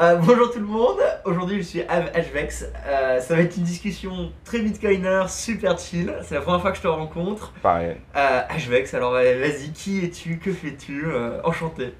[0.00, 2.66] Euh, bonjour tout le monde, aujourd'hui je suis Av Hvex.
[2.86, 6.12] Euh, ça va être une discussion très bitcoiner, super chill.
[6.22, 7.52] C'est la première fois que je te rencontre.
[7.62, 7.96] Pareil.
[8.16, 10.38] Euh, Hvex, alors euh, vas-y, qui es-tu?
[10.38, 11.06] Que fais-tu?
[11.44, 11.94] Enchanté.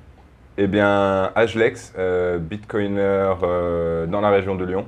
[0.56, 3.34] Eh bien, euh, bitcoiner
[4.08, 4.86] dans la région de Lyon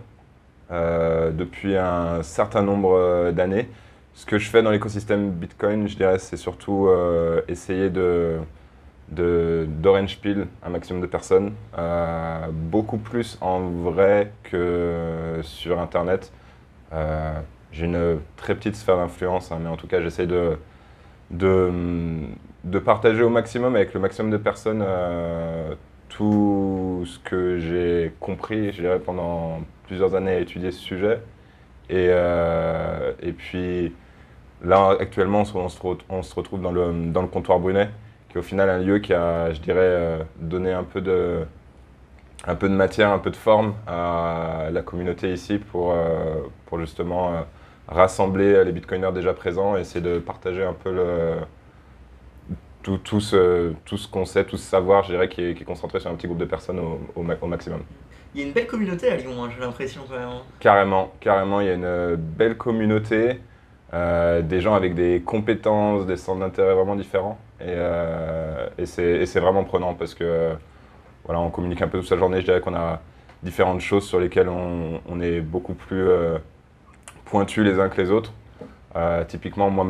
[0.71, 3.69] depuis un certain nombre d'années.
[4.15, 6.89] Ce que je fais dans l'écosystème Bitcoin, je dirais, c'est surtout
[7.49, 8.39] essayer de-
[9.09, 16.33] d'orange peel un maximum de personnes, euh, beaucoup plus en vrai que sur Internet.
[16.93, 17.41] Euh,
[17.73, 20.59] J'ai une très petite sphère d'influence, hein, mais en tout cas, j'essaie de,
[21.31, 21.71] de,
[22.65, 25.75] de partager au maximum avec le maximum de personnes euh,
[26.09, 31.21] tout ce que j'ai compris, je dirais, pendant plusieurs années à étudier ce sujet.
[31.91, 32.07] Et,
[33.23, 33.95] et puis
[34.63, 35.79] là, actuellement, on se,
[36.09, 37.91] on se retrouve dans le, dans le comptoir Brunet,
[38.29, 41.45] qui est au final un lieu qui a, je dirais, euh, donné un peu de,
[42.47, 46.79] un peu de matière, un peu de forme à la communauté ici pour, euh, pour
[46.81, 47.41] justement euh,
[47.89, 51.37] rassembler les bitcoiners déjà présents et essayer de partager un peu le,
[52.83, 55.63] tout, tout ce, tout ce qu'on sait, tout ce savoir, je dirais, qui est, qui
[55.63, 57.83] est concentré sur un petit groupe de personnes au, au ma- au maximum.
[58.35, 60.29] Il y a une belle communauté à Lyon, hein, j'ai l'impression quand même.
[60.61, 63.41] Carrément, carrément, il y a une belle communauté,
[63.95, 67.39] euh, des gens avec des compétences, des centres d'intérêt vraiment différents.
[67.61, 70.53] Et, euh, et c'est vraiment prenant parce que
[71.25, 72.41] voilà, on communique un peu toute la journée.
[72.41, 73.01] Je dirais qu'on a
[73.43, 76.39] différentes choses sur lesquelles on, est beaucoup plus euh,
[77.25, 78.33] pointus les uns que les autres.
[78.97, 79.87] Euh, typiquement, moi,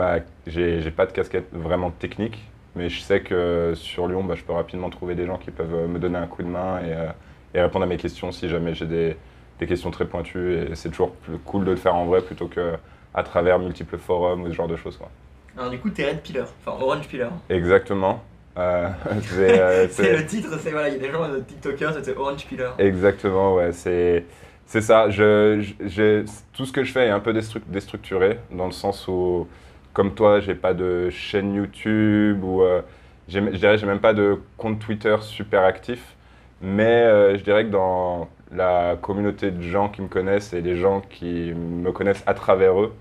[0.46, 2.44] j'ai pas de casquette vraiment technique,
[2.74, 5.88] mais je sais que sur Lyon, bah, je peux rapidement trouver des gens qui peuvent
[5.88, 8.86] me donner un coup de main et, et répondre à mes questions si jamais j'ai
[8.86, 9.16] des,
[9.58, 10.58] des questions très pointues.
[10.70, 12.74] Et c'est toujours plus cool de le faire en vrai plutôt que
[13.16, 14.96] à travers multiples forums ou ce genre de choses.
[14.96, 15.10] quoi.
[15.58, 17.32] Alors du coup, t'es Red Pillar, enfin Orange Pillar.
[17.48, 18.22] Exactement.
[18.58, 18.88] Euh,
[19.22, 22.16] c'est, euh, C'est le titre, c'est voilà, il y a des gens, euh, TikTokers, c'était
[22.16, 22.74] Orange Pillar.
[22.78, 23.72] Exactement, ouais.
[23.72, 24.24] C'est,
[24.66, 25.08] c'est ça.
[25.10, 27.32] Je, tout ce que je fais est un peu
[27.68, 29.46] déstructuré, dans le sens où,
[29.92, 32.62] comme toi, j'ai pas de chaîne YouTube ou.
[32.62, 32.82] euh,
[33.28, 36.14] j'ai- je dirais, j'ai même pas de compte Twitter super actif.
[36.62, 41.02] Mais je dirais que dans la communauté de gens qui me connaissent et les gens
[41.10, 42.94] qui me connaissent à travers eux,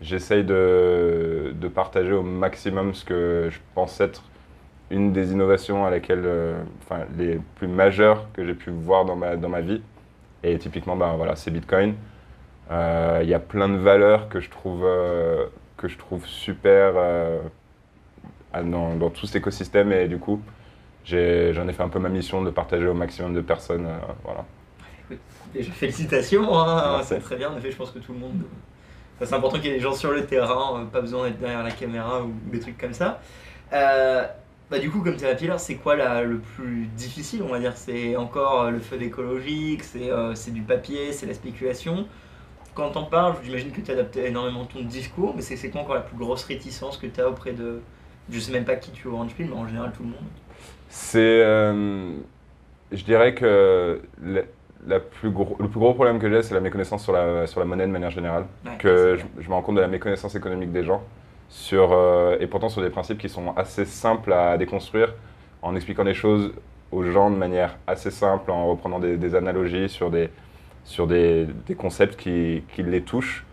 [0.00, 4.22] j'essaye de, de partager au maximum ce que je pense être
[4.90, 9.16] une des innovations à laquelle, euh, enfin, les plus majeures que j'ai pu voir dans
[9.16, 9.82] ma, dans ma vie.
[10.42, 11.94] Et typiquement, ben, voilà, c'est Bitcoin.
[12.70, 15.46] Euh, Il y a plein de valeurs que je trouve, euh,
[15.76, 16.94] que je trouve super
[18.54, 19.90] dans, dans tout cet écosystème.
[19.92, 20.40] Et du coup,
[21.04, 23.88] j'en ai, fait un peu ma mission de partager au maximum de personnes.
[24.22, 24.44] voilà.
[25.52, 27.50] Déjà, félicitations, hein, c'est très bien.
[27.50, 28.42] En effet, je pense que tout le monde.
[29.22, 31.62] C'est important qu'il y ait des gens sur le terrain, euh, pas besoin d'être derrière
[31.62, 33.20] la caméra ou des trucs comme ça.
[33.72, 34.26] Euh,
[34.70, 37.76] bah, du coup, comme Pillar, c'est quoi la- le plus difficile, on va dire?
[37.76, 42.06] C'est encore euh, le feu écologique, c'est euh, du papier, c'est la spéculation.
[42.74, 46.00] Quand t'en parles, j'imagine que tu adaptes énormément ton discours, mais c'est quoi encore la
[46.00, 47.80] plus grosse réticence que tu as auprès de.
[48.30, 50.18] Je sais même pas qui tu Orange Pill, mais en général tout le monde.
[50.88, 51.40] C'est,
[52.90, 54.00] je dirais que
[54.86, 57.60] la plus gros, le plus gros problème que j'ai, c'est la méconnaissance sur la, sur
[57.60, 58.44] la monnaie de manière générale.
[58.64, 61.02] Ouais, que je, je me rends compte de la méconnaissance économique des gens,
[61.48, 65.14] sur, euh, et pourtant sur des principes qui sont assez simples à déconstruire,
[65.62, 66.52] en expliquant les choses
[66.92, 70.30] aux gens de manière assez simple, en reprenant des, des analogies sur des,
[70.84, 73.44] sur des, des concepts qui, qui les touchent.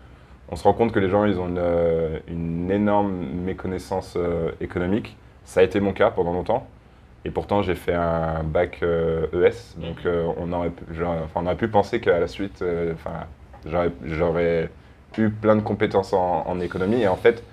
[0.50, 3.10] On se rend compte que les gens, ils ont une, euh, une énorme
[3.44, 5.16] méconnaissance euh, économique.
[5.44, 6.66] Ça a été mon cas pendant longtemps.
[7.24, 10.84] Et pourtant, j'ai fait un bac euh, ES, donc euh, on, aurait pu,
[11.34, 12.94] on aurait pu penser qu'à la suite, euh,
[13.64, 14.70] j'aurais,
[15.18, 17.02] eu plein de compétences en, en économie.
[17.02, 17.44] Et en fait,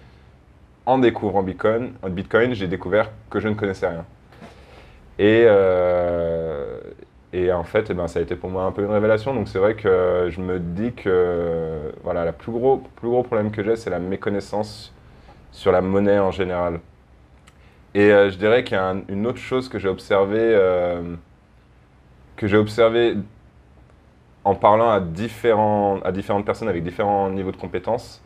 [0.85, 4.06] en découvrant Bitcoin, en Bitcoin j'ai découvert que je ne connaissais rien.
[5.19, 6.80] Et, euh,
[7.34, 9.36] et en fait, eh ben, ça a été pour moi un peu une révélation.
[9.36, 13.51] Donc c'est vrai que je me dis que voilà, le plus gros, plus gros problème
[13.51, 14.94] que j'ai, c'est la méconnaissance
[15.51, 16.80] sur la monnaie en général.
[17.94, 21.16] Et euh, je dirais qu'il y a un- une autre chose que j'ai observé, euh,
[22.38, 23.16] que j'ai observé
[24.45, 28.21] en parlant à, différents, à différentes personnes avec différents niveaux de compétences,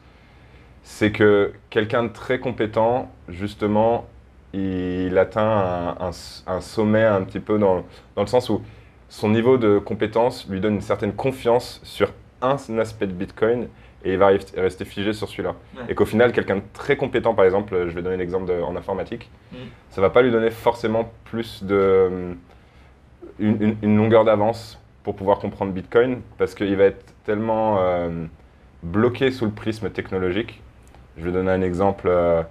[0.83, 4.05] c'est que quelqu'un de très compétent, justement,
[4.53, 6.11] il atteint un, un-
[6.47, 7.85] un sommet un petit peu dans,
[8.15, 8.61] dans le sens où
[9.09, 12.11] son niveau de compétence lui donne une certaine confiance sur
[12.41, 13.67] un aspect de Bitcoin
[14.03, 14.27] et il va
[14.57, 15.55] rester- figé sur celui-là.
[15.75, 15.83] Ouais.
[15.89, 19.29] Et qu'au final, quelqu'un de très compétent, par exemple, je vais donner l'exemple en informatique,
[19.51, 19.55] Mm.
[19.91, 22.35] ça va pas lui donner forcément plus de
[23.39, 28.25] une, une- une longueur d'avance pour pouvoir comprendre Bitcoin parce qu'il va être tellement euh,
[28.83, 30.61] bloqué sous le prisme technologique.
[31.17, 32.07] Je vais donner un exemple.
[32.07, 32.43] euh,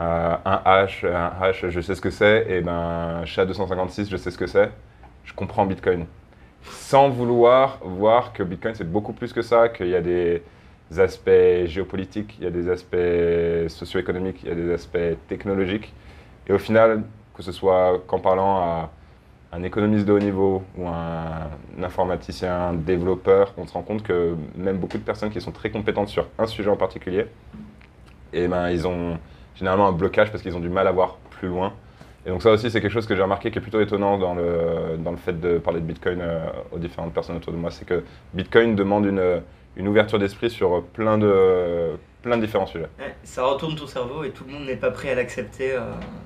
[0.00, 4.30] euh, un hash, un hash, je sais ce que c'est, et ben SHA-256, je sais
[4.30, 4.70] ce que c'est.
[5.24, 6.06] Je comprends Bitcoin.
[6.62, 10.42] sans vouloir voir que Bitcoin c'est beaucoup plus que ça, qu'il y a des
[10.96, 12.96] aspects géopolitiques, il y a des aspects
[13.68, 15.92] socio-économiques, il y a des aspects technologiques.
[16.46, 17.02] Et au final,
[17.34, 18.90] que ce soit qu'en parlant à
[19.52, 21.48] un économiste de haut niveau ou un,
[21.82, 25.70] informaticien, un développeur, on se rend compte que même beaucoup de personnes qui sont très
[25.70, 27.26] compétentes sur un sujet en particulier,
[28.32, 29.18] et eh ben, ils ont
[29.54, 31.72] généralement un blocage parce qu'ils ont du mal à voir plus loin.
[32.26, 34.34] Et donc ça aussi, c'est quelque chose que j'ai remarqué qui est plutôt étonnant dans
[34.34, 37.70] le, dans le fait de parler de Bitcoin euh, aux différentes personnes autour de moi.
[37.70, 39.40] C'est que Bitcoin demande une,
[39.78, 41.92] une ouverture d'esprit sur plein de,
[42.22, 42.88] plein de différents sujets.
[43.22, 45.72] ça retourne ton cerveau et tout le monde n'est pas prêt à l'accepter.
[45.72, 45.80] Euh,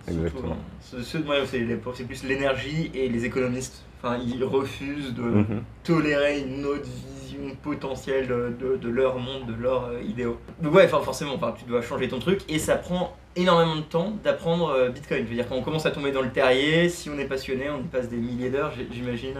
[0.08, 0.56] Exactement.
[0.80, 3.84] c'est plus l'énergie et les économistes.
[4.02, 5.62] Enfin, ils refusent de mhm.
[5.84, 7.21] tolérer une autre vision
[7.62, 10.38] potentielle de, de, leur monde, de leurs euh, idéaux.
[10.60, 14.70] Donc ouais, forcément, tu dois changer ton truc et ça prend énormément de temps d'apprendre
[14.70, 15.24] euh, Bitcoin.
[15.24, 17.70] Je veux dire, quand on commence à tomber dans le terrier, si on est passionné,
[17.70, 19.34] on y passe des milliers d'heures, j'imagine,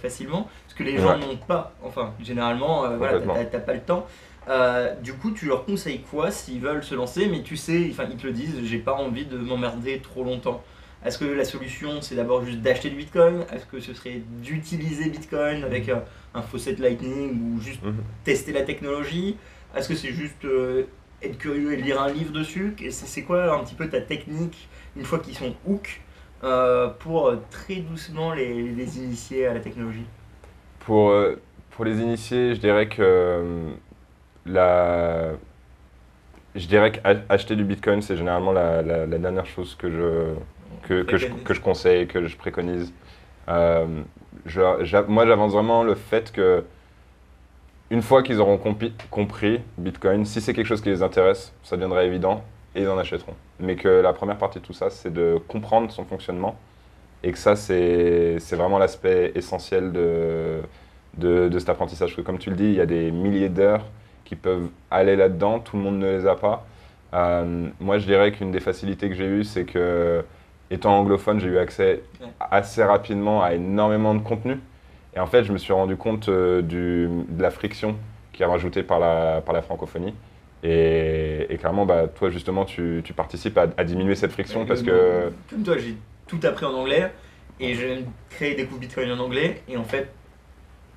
[0.00, 0.48] facilement.
[0.66, 4.06] Parce que les gens n'ont pas, enfin, généralement, voilà, t'as pas le temps.
[4.48, 8.04] Euh, du coup, tu leur conseilles quoi s'ils veulent se lancer, mais tu sais, enfin,
[8.10, 10.62] ils te le disent, j'ai pas envie de m'emmerder trop longtemps.
[11.04, 13.44] Est-ce que la solution, c'est d'abord juste d'acheter du Bitcoin?
[13.52, 15.88] Est-ce que ce serait d'utiliser Bitcoin avec
[16.34, 18.02] un, faucet Lightning ou juste mhm.
[18.24, 19.36] tester la technologie?
[19.76, 20.84] Est-ce que c'est juste euh,
[21.22, 22.74] être curieux et lire un livre dessus?
[22.90, 26.00] C'est quoi un petit peu ta technique une fois qu'ils sont hook
[26.42, 30.06] euh, pour très doucement les, les, initier à la technologie?
[30.80, 31.14] Pour,
[31.70, 33.72] pour les initier, je dirais que
[34.46, 35.32] la...
[36.54, 40.34] je dirais qu'acheter du Bitcoin, c'est généralement la, dernière chose que je,
[40.82, 42.92] que, que, je, que je conseille, que je préconise.
[43.48, 43.86] Euh,
[45.08, 46.64] moi, j'avance vraiment le fait que
[47.90, 52.04] une fois qu'ils auront compris Bitcoin, si c'est quelque chose qui les intéresse, ça deviendra
[52.04, 52.44] évident
[52.74, 53.34] et ils en achèteront.
[53.60, 56.58] Mais que la première partie de tout ça, c'est de comprendre son fonctionnement
[57.22, 60.60] et que ça, c'est vraiment l'aspect essentiel de,
[61.16, 62.10] de, de, cet apprentissage.
[62.10, 63.84] Parce que comme tu le dis, il y a des milliers d'heures
[64.24, 65.58] qui peuvent aller là-dedans.
[65.58, 66.66] Tout le monde ne les a pas.
[67.14, 70.22] Euh, moi, je dirais qu'une des facilités que j'ai eues, c'est que,
[70.70, 72.02] étant anglophone, j'ai eu accès
[72.40, 74.58] assez rapidement à énormément de contenu.
[75.14, 77.96] Et en fait, je me suis rendu compte euh, du, de la friction
[78.32, 80.14] qui est rajoutée par la, par la francophonie.
[80.62, 85.32] Et, clairement, bah, toi, justement, tu, tu participes à, diminuer cette friction parce que...
[85.48, 87.12] Comme toi, j'ai tout appris en anglais
[87.60, 89.62] et j'ai créé des coups Bitcoin en anglais.
[89.68, 90.08] Et en fait,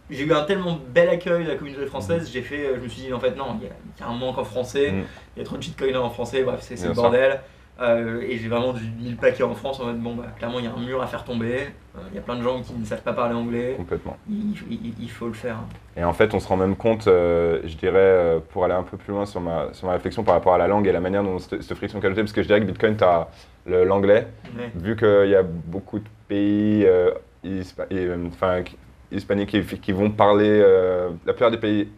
[0.09, 2.88] j'ai eu un tellement bel accueil de la communauté française, j'ai fait, euh, je me
[2.89, 5.03] suis dit en fait non, il y, a un manque en français, mm.
[5.35, 7.39] il y a trop de shitcoiners en français, bref, c'est le bordel.
[7.81, 10.65] Euh, et j'ai vraiment mis le paquet en France en mode bon bah clairement il
[10.65, 12.73] y a un mur à faire tomber, euh, il y a plein de gens qui
[12.73, 13.73] ne savent pas parler anglais.
[13.75, 14.17] Complètement.
[14.29, 15.57] Il, faut le faire.
[15.97, 19.11] Et en fait on se rend même compte, je dirais, pour aller un peu plus
[19.11, 21.39] loin sur ma, sur ma réflexion par rapport à la langue et la manière dont
[21.39, 23.27] cette, friction est ajoutée, parce que je dirais que Bitcoin tu as
[23.65, 24.27] l'anglais,
[24.75, 26.87] vu qu'il y a beaucoup de pays,
[28.27, 28.63] enfin
[29.11, 30.61] hispaniques qui, vont parler.
[30.63, 31.89] Euh, la plupart des pays.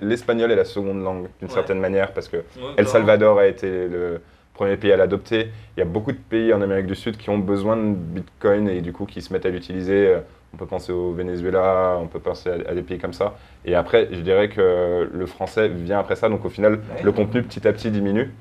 [0.00, 2.38] L'espagnol est la seconde langue, d'une certaine manière, parce que
[2.76, 4.20] El Salvador a été le
[4.54, 5.50] premier pays à l'adopter.
[5.76, 8.68] Il y a beaucoup de pays en Amérique du Sud qui ont besoin de Bitcoin
[8.68, 10.08] et du coup qui se mettent à l'utiliser.
[10.08, 10.20] Euh,
[10.54, 13.34] on peut penser au Venezuela, on peut penser à, des pays comme ça.
[13.64, 16.28] Et après, je dirais que le français vient après ça.
[16.28, 18.32] Donc au final, le contenu petit à petit diminue.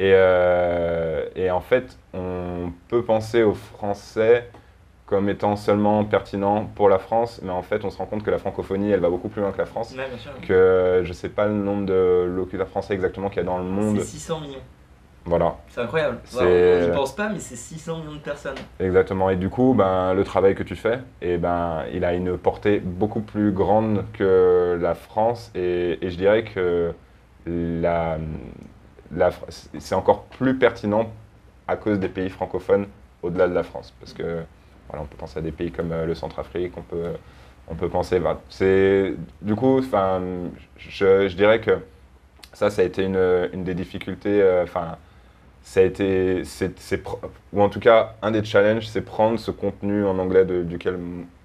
[0.00, 4.48] Et, euh, et, en fait, on peut penser au français
[5.04, 8.30] comme étant seulement pertinent pour la France, mais en fait, on se rend compte que
[8.30, 9.94] la francophonie, elle va beaucoup plus loin que la France.
[10.46, 13.58] Que je ne sais pas le nombre de locuteurs français exactement qu'il y a dans
[13.58, 13.98] le monde.
[13.98, 14.58] C'est 600 millions.
[15.24, 15.56] Voilà.
[15.68, 16.18] C'est incroyable.
[16.38, 18.56] on n'y pense pas, mais c'est 600 millions de personnes.
[18.78, 19.30] Exactement.
[19.30, 22.38] Et du coup, ben, le travail que tu fais, et eh ben, il a une
[22.38, 25.50] portée beaucoup plus grande que la France.
[25.54, 26.92] Et, et je dirais que
[27.46, 28.18] la,
[29.14, 29.30] la,
[29.78, 31.10] c'est encore plus pertinent
[31.68, 32.86] à cause des pays francophones
[33.22, 33.92] au-delà de la France.
[34.00, 34.42] Parce que
[34.92, 37.12] on peut penser à des pays comme euh, le Centrafrique, on peut,
[37.68, 38.20] on peut penser.
[38.48, 41.78] c'est, du coup, je, je, dirais que
[42.52, 44.42] ça, ça a été une, une des difficultés.
[44.42, 44.64] Euh,
[45.62, 47.02] ça a été, c'est,
[47.52, 50.98] ou en tout cas, un des challenges, c'est prendre ce contenu en anglais de, duquel,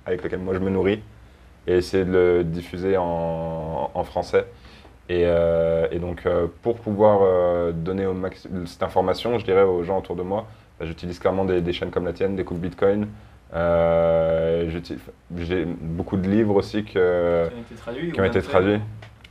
[0.06, 1.02] avec lequel moi je me nourris
[1.68, 4.46] et essayer de le diffuser en, en français.
[5.10, 6.28] Et, euh, et, donc,
[6.62, 8.16] pour pouvoir donner au
[8.66, 10.48] cette information, je dirais aux gens autour de moi,
[10.80, 13.08] bah, j'utilise clairement des, des, chaînes comme la tienne, des coups Bitcoin,
[13.54, 14.70] euh,
[15.38, 18.12] j'ai beaucoup de livres aussi que, qui ont été traduits.
[18.12, 18.80] Qui ont été traduits.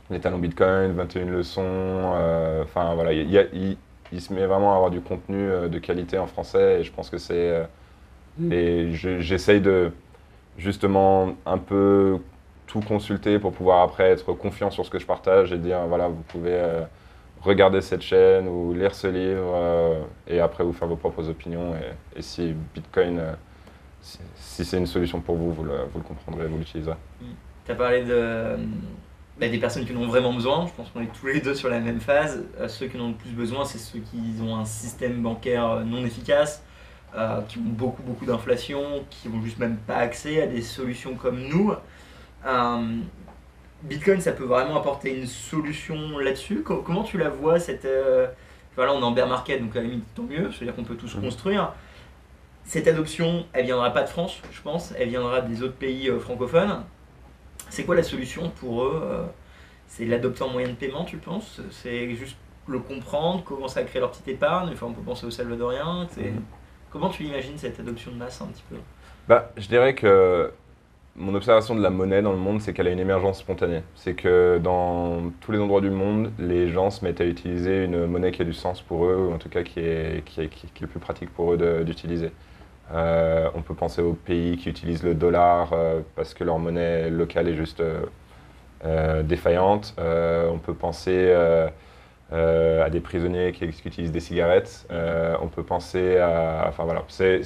[0.09, 1.61] Les talons Bitcoin, 21 leçons.
[1.63, 3.77] Euh, enfin voilà, il,
[4.11, 6.91] il, se met vraiment à avoir du contenu euh, de qualité en français et je
[6.91, 7.67] pense que c'est.
[8.37, 8.51] Mm.
[8.51, 9.91] Et j'essaye de
[10.57, 12.19] justement un peu
[12.67, 16.07] tout consulter pour pouvoir après être confiant sur ce que je partage et dire voilà,
[16.07, 16.61] vous pouvez
[17.41, 21.75] regarder cette chaîne ou lire ce livre et après vous faire vos propres opinions.
[21.75, 23.21] Et, et si Bitcoin
[24.05, 26.97] si, si c'est une solution pour vous, vous le, vous le comprendrez, vous l'utiliserez.
[27.65, 28.57] Tu as parlé de,
[29.39, 30.65] bah, des personnes qui en ont vraiment besoin.
[30.67, 32.43] Je pense qu'on est tous les deux sur la même phase.
[32.59, 35.65] Euh, ceux qui en ont le plus besoin, c'est ceux qui ont un système bancaire
[35.69, 36.63] euh, non efficace,
[37.15, 41.15] euh, qui ont beaucoup, beaucoup d'inflation, qui n'ont juste même pas accès à des solutions
[41.15, 41.73] comme nous.
[42.45, 42.97] Euh,
[43.83, 46.61] Bitcoin, ça peut vraiment apporter une solution là-dessus.
[46.63, 47.85] Co- Comment tu la vois cette,
[48.71, 50.51] enfin, Là, on est en bear market, donc à la limite, tant mieux.
[50.51, 51.21] C'est-à-dire qu'on peut tous Mhm.
[51.23, 51.73] construire.
[52.63, 54.91] Cette adoption, elle viendra pas de France, je pense.
[54.97, 56.83] Elle viendra des autres pays francophones.
[57.69, 59.25] C'est quoi la solution pour eux euh,
[59.87, 61.61] C'est l'adopter en moyen de paiement, tu penses?
[61.71, 64.69] C'est juste le comprendre, commencer à créer leur petite épargne.
[64.73, 66.07] Enfin, on peut penser aux Salvadoriens.
[66.17, 66.41] Mhm.
[66.89, 68.77] Comment tu imagines cette adoption de masse un petit peu?
[69.27, 70.51] Bah, je dirais que
[71.17, 73.81] mon observation de la monnaie dans le monde, c'est qu'elle a une émergence spontanée.
[73.95, 78.05] C'est que dans tous les endroits du monde, les gens se mettent à utiliser une
[78.05, 80.49] monnaie qui a du sens pour eux, ou en tout cas qui est, qui est,
[80.49, 82.31] qui est le plus pratique pour eux d'utiliser.
[82.93, 87.09] Euh, on peut penser aux pays qui utilisent le dollar euh, parce que leur monnaie
[87.09, 89.95] locale est juste euh, défaillante.
[89.97, 91.33] On peut penser
[92.31, 94.87] à des prisonniers qui, utilisent des cigarettes.
[95.41, 96.65] On peut penser à...
[96.69, 97.41] Enfin voilà, c'est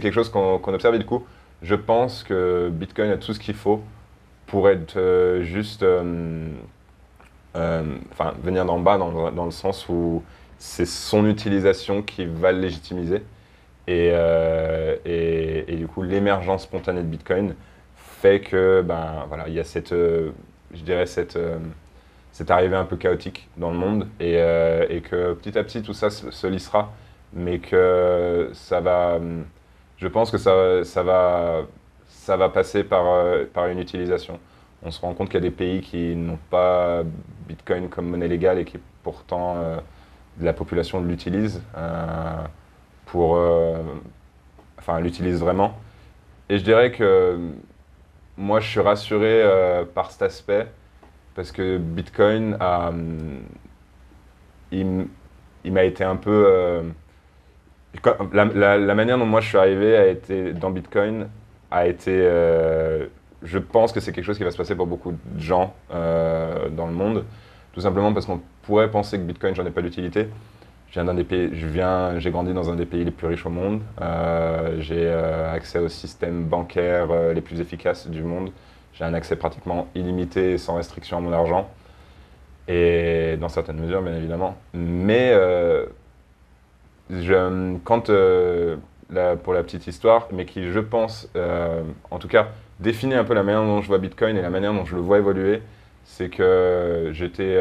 [0.00, 1.26] quelque chose qu'on observe et du coup,
[1.62, 3.82] je pense que Bitcoin a tout ce qu'il faut
[4.46, 5.84] pour être juste...
[7.54, 10.22] Enfin, venir d'en bas dans, dans le sens où
[10.58, 13.22] c'est son utilisation qui va le légitimiser.
[13.88, 17.54] Et, euh, et, du coup, l'émergence spontanée de Bitcoin
[17.96, 20.30] fait que, ben voilà, il y a cette, euh,
[20.74, 21.56] je dirais cette, euh,
[22.30, 24.34] cette arrivée un peu chaotique dans le monde et,
[25.00, 26.92] que petit à petit tout ça se, se lissera,
[27.32, 29.20] mais que ça va,
[29.96, 30.52] je pense que ça,
[31.02, 31.62] va,
[32.08, 33.06] ça va passer par,
[33.54, 34.38] par une utilisation.
[34.82, 37.04] On se rend compte qu'il y a des pays qui n'ont pas
[37.48, 39.56] Bitcoin comme monnaie légale et qui pourtant
[40.38, 41.62] la population l'utilise
[43.08, 43.76] pour, euh,
[44.78, 45.78] enfin, l'utilise vraiment.
[46.48, 47.38] Et je dirais que
[48.38, 50.68] moi, je suis rassuré euh, par cet aspect
[51.34, 52.92] parce que Bitcoin a,
[54.70, 55.08] il,
[55.64, 56.82] m'a été un peu euh,
[58.32, 61.28] la, manière dont moi je suis arrivé a été dans Bitcoin
[61.70, 63.06] a été euh,
[63.42, 66.86] je pense que c'est quelque chose qui va se passer pour beaucoup de gens dans
[66.86, 67.24] le monde
[67.72, 70.28] tout simplement parce qu'on pourrait penser que Bitcoin j'en ai pas d'utilité
[70.90, 73.50] je viens pays je viens j'ai grandi dans un des pays les plus riches au
[73.50, 73.82] monde.
[74.00, 78.50] Euh, j'ai euh, accès aux systèmes bancaires euh, les plus efficaces du monde.
[78.94, 81.70] J'ai un accès pratiquement illimité et sans restriction à mon argent.
[82.68, 84.56] Et dans certaines mesures bien évidemment.
[84.74, 85.32] Mais
[87.10, 88.10] je, quand,
[89.42, 91.30] pour la petite histoire, mais qui, je pense,
[92.10, 92.48] en tout cas,
[92.80, 95.00] définit un peu la manière dont je vois Bitcoin et la manière dont je le
[95.00, 95.62] vois évoluer,
[96.04, 97.56] c'est que j'étais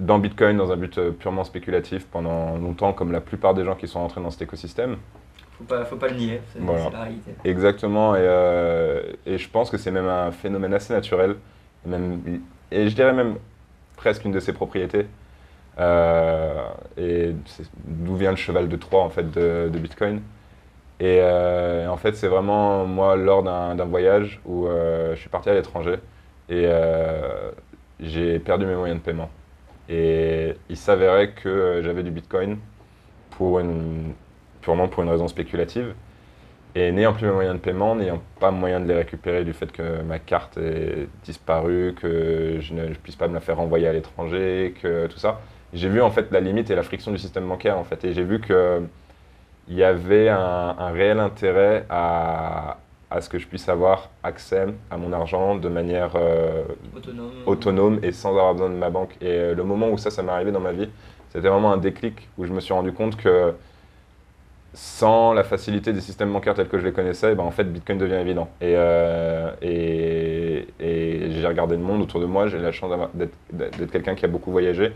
[0.00, 3.74] dans Bitcoin dans un but euh, purement spéculatif pendant longtemps, comme la plupart des gens
[3.74, 4.96] qui sont entrés dans cet écosystème.
[5.58, 6.88] Faut pas, faut pas le nier, c'est Voilà.
[6.90, 7.32] la réalité.
[7.44, 11.36] Exactement, et, euh, et je pense que c'est même un phénomène assez naturel,
[11.84, 12.20] et, même,
[12.70, 13.36] et je dirais même
[13.96, 15.06] presque une de ses propriétés.
[15.78, 16.64] Euh,
[16.96, 17.34] et
[17.84, 20.22] d'où vient le cheval de Troie en fait de, de Bitcoin.
[21.00, 25.54] Et euh, en fait, c'est vraiment moi lors d'un voyage où je suis parti à
[25.54, 25.96] l'étranger
[26.48, 26.68] et
[28.00, 29.30] j'ai perdu mes moyens de paiement.
[29.88, 32.58] Et il s'avérait que j'avais du Bitcoin
[33.30, 35.94] purement pour une raison spéculative.
[36.74, 39.72] Et n'ayant plus mes moyens de paiement, n'ayant pas moyen de les récupérer du fait
[39.72, 43.92] que ma carte est disparue, que je ne puisse pas me la faire renvoyer à
[43.92, 45.40] l'étranger, que tout ça,
[45.72, 48.04] j'ai vu en fait la limite et la friction du système bancaire en fait.
[48.04, 48.82] Et j'ai vu que
[49.68, 52.78] il y avait un réel intérêt à,
[53.10, 57.30] à ce que je puisse avoir accès à mon argent de manière euh, Autonome.
[57.46, 59.16] autonome et sans avoir besoin de ma banque.
[59.22, 60.88] Et euh, le moment où ça, ça m'est arrivé dans ma vie,
[61.30, 63.54] c'était vraiment un déclic où je me suis rendu compte que
[64.74, 67.96] sans la facilité des systèmes bancaires tels que je les connaissais, ben, en fait, Bitcoin
[67.98, 68.48] devient évident.
[68.60, 73.32] Et, euh, et, et j'ai regardé le monde autour de moi, j'ai la chance d'être
[73.52, 74.92] d'être quelqu'un qui a beaucoup voyagé.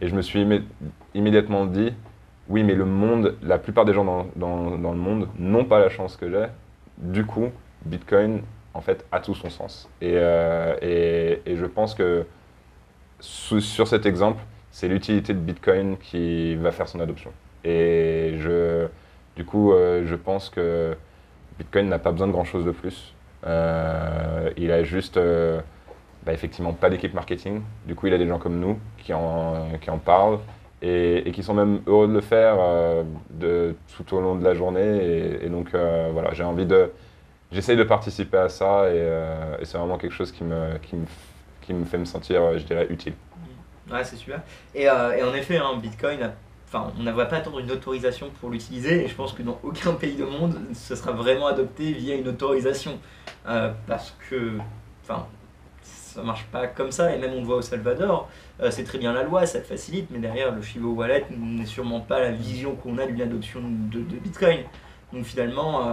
[0.00, 0.62] Et je me suis immé-
[1.14, 1.92] immédiatement dit,
[2.48, 5.80] oui, mais le monde, la plupart des gens dans, dans- dans le monde n'ont pas
[5.80, 6.46] la chance que j'ai.
[6.98, 7.50] Du coup,
[7.84, 8.42] Bitcoin,
[8.74, 9.88] en fait, a tout son sens.
[10.00, 12.26] Et, euh, je pense que
[13.20, 17.32] sur cet exemple, c'est l'utilité de Bitcoin qui va faire son adoption.
[17.64, 18.34] Et
[19.36, 20.96] du coup, euh, je pense que
[21.58, 23.14] Bitcoin n'a pas besoin de grand-chose de plus.
[23.46, 25.18] Euh, il a juste,
[26.26, 27.62] bah, effectivement, pas d'équipe marketing.
[27.86, 30.40] Du coup, il a des gens comme nous qui en parlent
[30.82, 33.02] et, qui sont même heureux de le faire euh,
[33.96, 35.38] tout au long de la journée.
[35.42, 36.90] Et, donc, euh, voilà, j'ai envie de...
[37.50, 40.96] J'essaye de participer à ça et, euh, et c'est vraiment quelque chose qui me, qui
[40.96, 41.06] me,
[41.62, 43.14] qui me fait me sentir, je dirais, utile.
[43.90, 44.42] Ouais, c'est super.
[44.74, 46.30] Et, en effet, hein, Bitcoin
[46.74, 50.14] on n'a pas attendre une autorisation pour l'utiliser et je pense que dans aucun pays
[50.14, 52.98] du monde ce sera vraiment adopté via une autorisation
[53.86, 54.58] parce que
[56.18, 58.28] ça marche pas comme ça et même on le voit au Salvador
[58.60, 61.66] euh, c'est très bien la loi ça te facilite mais derrière le Chivo Wallet n'est
[61.66, 64.60] sûrement pas la vision qu'on a d'une adoption de, de, Bitcoin
[65.12, 65.92] donc finalement euh,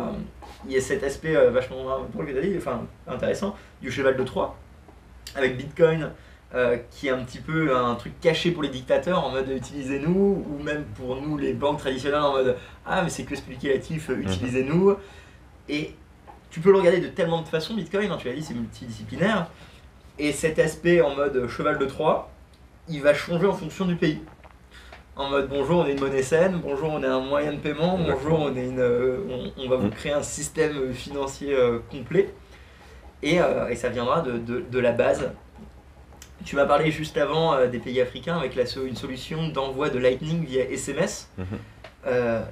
[0.66, 4.58] il y a cet aspect vachement pour dit, enfin intéressant du cheval de Troie
[5.36, 6.12] avec Bitcoin
[6.56, 10.46] euh, qui est un petit peu un truc caché pour les dictateurs en mode utilisez-nous,
[10.48, 12.56] ou même pour nous les banques traditionnelles en mode
[12.86, 14.22] ah mais c'est que spéculatif, euh, mhm.
[14.22, 14.96] utilisez-nous.
[15.68, 15.96] Et
[16.52, 19.50] tu peux le regarder de tellement de façons, Bitcoin, hein, tu l'as dit, c'est multidisciplinaire.
[20.18, 22.30] Et cet aspect en mode cheval de Troie,
[22.88, 24.22] il va changer en fonction du pays.
[25.16, 27.98] En mode bonjour, on est une monnaie saine, bonjour, on est un moyen de paiement,
[27.98, 29.92] bonjour, on, est une, euh, on, va vous mhm.
[29.92, 31.56] créer un système financier
[31.90, 32.34] complet.
[33.24, 35.32] Et, et, ça viendra de, de, de la base
[36.46, 40.00] tu m'as parlé juste avant euh, des pays africains avec la, une solution d'envoi de
[40.00, 41.30] Lightning via SMS.
[41.38, 41.46] Mhm.
[42.08, 42.44] Euh,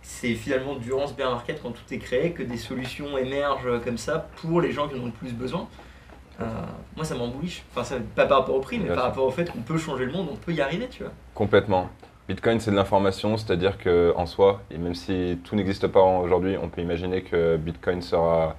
[0.00, 3.98] c'est finalement durant ce bear market, quand tout est créé, que des solutions émergent comme
[3.98, 5.68] ça pour les gens qui en ont le plus besoin.
[6.42, 6.62] Euh,
[6.96, 7.64] moi, ça m'embouliche.
[7.74, 10.12] Enfin, pas par rapport au prix, mais par rapport au fait qu'on peut changer le
[10.12, 11.12] monde, on peut y arriver, tu vois.
[11.34, 11.88] Complètement.
[12.28, 16.68] Bitcoin, c'est de l'information, c'est-à-dire qu'en soi, et même si tout n'existe pas aujourd'hui, on
[16.68, 18.56] peut imaginer que Bitcoin sera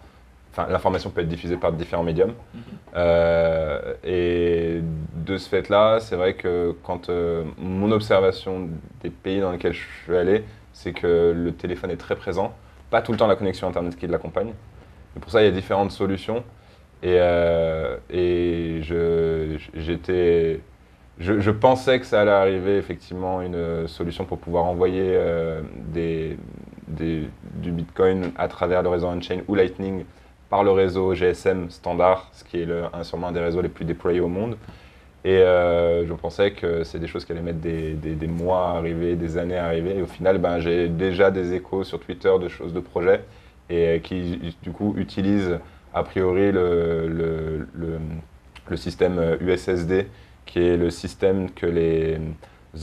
[0.56, 2.34] Enfin, l'information peut être diffusée par différents médiums.
[2.54, 2.62] Mhm.
[2.96, 4.82] Euh, et
[5.16, 8.70] de ce fait-là, c'est vrai que quand euh, mon observation
[9.02, 12.54] des pays dans lesquels je suis allé, c'est que le téléphone est très présent.
[12.92, 14.54] Pas tout le temps la connexion Internet qui l'accompagne.
[15.18, 16.44] Et pour ça, il y a différentes solutions.
[17.04, 20.62] Et, euh, et je, j'étais,
[21.20, 25.20] je, pensais que ça allait arriver effectivement une solution pour pouvoir envoyer
[25.94, 26.38] des,
[26.88, 30.06] des, du Bitcoin à travers le réseau on-chain ou Lightning
[30.50, 33.86] par le réseau GSM standard, ce qui est le, sûrement un des réseaux les plus
[33.86, 34.56] déployés au monde.
[35.26, 38.78] Et euh, je pensais que c'est des choses qui allaient mettre des, des, mois à
[38.78, 39.98] arriver, des années à arriver.
[39.98, 43.24] Et au final, ben, j'ai déjà des échos sur Twitter de choses, de projets,
[43.70, 45.60] et qui du coup utilisent
[45.94, 48.00] a priori le, le, le,
[48.70, 50.08] le système USSD,
[50.46, 52.20] qui est le système que les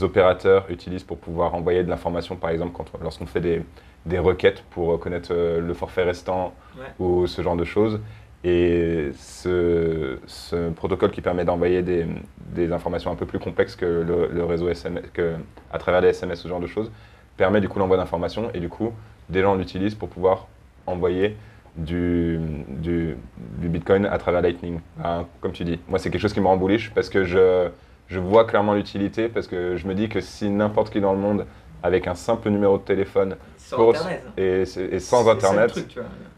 [0.01, 3.61] opérateurs utilisent pour pouvoir envoyer de l'information, par exemple, lorsqu'on fait des,
[4.05, 6.53] des requêtes pour connaître euh, le forfait restant
[6.99, 7.99] ou ce genre de choses.
[8.43, 12.07] Et ce, ce protocole qui permet d'envoyer des,
[12.39, 15.35] des, informations un peu plus complexes que le, réseau SMS, que,
[15.71, 16.91] à travers les SMS, ce genre de choses,
[17.37, 18.93] permet du coup l'envoi d'informations et du coup,
[19.29, 20.47] des gens l'utilisent pour pouvoir
[20.87, 21.37] envoyer
[21.75, 23.17] du, du,
[23.59, 24.79] du, Bitcoin à travers Lightning.
[25.03, 27.69] Hein, comme tu dis, moi c'est quelque chose qui me rembouliche parce que je,
[28.07, 31.19] je vois clairement l'utilité, parce que je me dis que si n'importe qui dans le
[31.19, 31.45] monde
[31.83, 33.93] avec un simple numéro de téléphone sans
[34.37, 34.65] Et,
[34.99, 35.73] sans Internet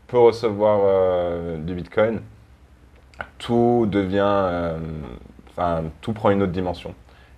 [0.08, 2.22] peut recevoir euh, du Bitcoin,
[3.40, 4.78] tout devient, euh,
[5.50, 6.94] enfin tout prend une autre dimension.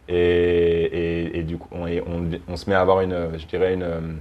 [0.08, 1.88] Et, et, du coup, on,
[2.48, 4.20] on, se met à avoir une, je dirais une,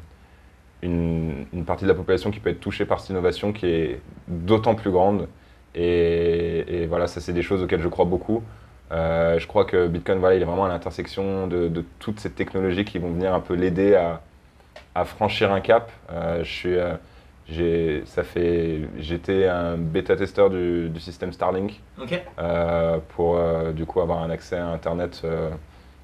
[0.82, 1.33] une,
[1.64, 4.74] une, partie de la population qui peut être touchée par cette innovation qui est d'autant
[4.74, 5.28] plus grande.
[5.74, 8.42] Et, voilà, ça c'est des choses auxquelles je crois beaucoup.
[8.92, 12.30] Euh, je crois que Bitcoin, voilà, il est vraiment à l'intersection de, de, toutes ces
[12.30, 14.20] technologies qui vont venir un peu l'aider à,
[14.94, 15.90] à, franchir un cap.
[16.12, 16.94] Euh, je suis, euh,
[17.48, 21.80] j'ai, ça fait, j'étais un bêta-testeur du, du, système Starlink
[23.08, 23.38] pour
[23.74, 25.26] du coup avoir un accès à Internet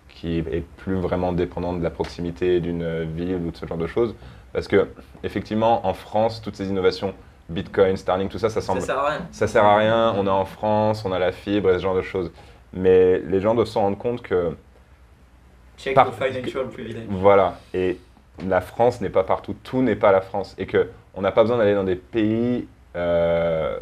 [0.08, 3.86] qui est plus vraiment dépendant de la proximité d'une ville ou de ce genre de
[3.86, 4.14] choses.
[4.52, 4.88] Parce que
[5.22, 7.14] effectivement, en France, toutes ces innovations
[7.50, 8.80] Bitcoin, Starlink, tout ça, ça semble.
[8.80, 9.26] Ça sert à rien.
[9.32, 10.14] Ça sert à rien.
[10.16, 12.30] On est en France, on a la fibre et ce genre de choses.
[12.72, 14.56] Mais les gens doivent se rendre compte que.
[15.76, 16.14] Check par...
[16.14, 17.06] financial privilege.
[17.08, 17.58] Voilà.
[17.74, 17.98] Et
[18.46, 19.56] la France n'est pas partout.
[19.64, 20.54] Tout n'est pas la France.
[20.58, 23.78] Et qu'on n'a pas besoin d'aller dans des pays euh,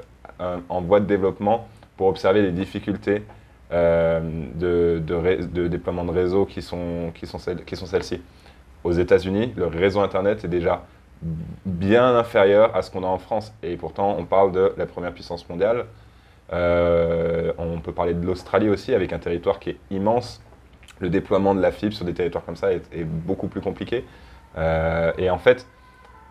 [0.69, 3.25] en voie de développement pour observer les difficultés
[3.73, 4.21] euh,
[4.55, 8.23] de, de, de, déploiement de réseau qui sont, qui sont, celles, qui sont celles-ci.
[8.85, 10.85] Aux États-Unis, le réseau Internet est déjà
[11.67, 13.53] bien inférieur à ce qu'on a en France.
[13.63, 15.87] Et pourtant, on parle de la première puissance mondiale.
[16.53, 20.41] Euh, on peut parler de l'Australie aussi, avec un territoire qui est immense.
[21.01, 24.05] Le déploiement de la fibre sur des territoires comme ça est, beaucoup plus compliqué.
[24.57, 25.67] Euh, et en fait,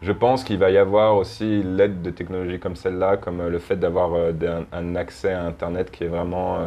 [0.01, 3.77] je pense qu'il va y avoir aussi l'aide de technologies comme celle-là, comme le fait
[3.77, 6.59] d'avoir euh, un, accès à Internet qui est vraiment,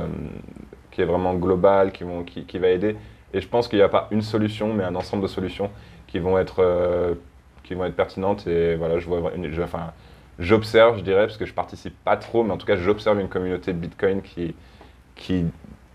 [0.90, 2.96] qui est vraiment global, qui, vont, qui, va aider.
[3.32, 5.70] Et je pense qu'il n'y a pas une solution, mais un ensemble de solutions
[6.06, 7.16] qui vont être,
[7.62, 8.46] qui vont être pertinentes.
[8.46, 9.20] Et voilà, je vois
[9.62, 9.92] enfin,
[10.40, 13.28] j'observe, je dirais, parce que je participe pas trop, mais en tout cas, j'observe une
[13.28, 14.54] communauté de Bitcoin qui,
[15.14, 15.44] qui,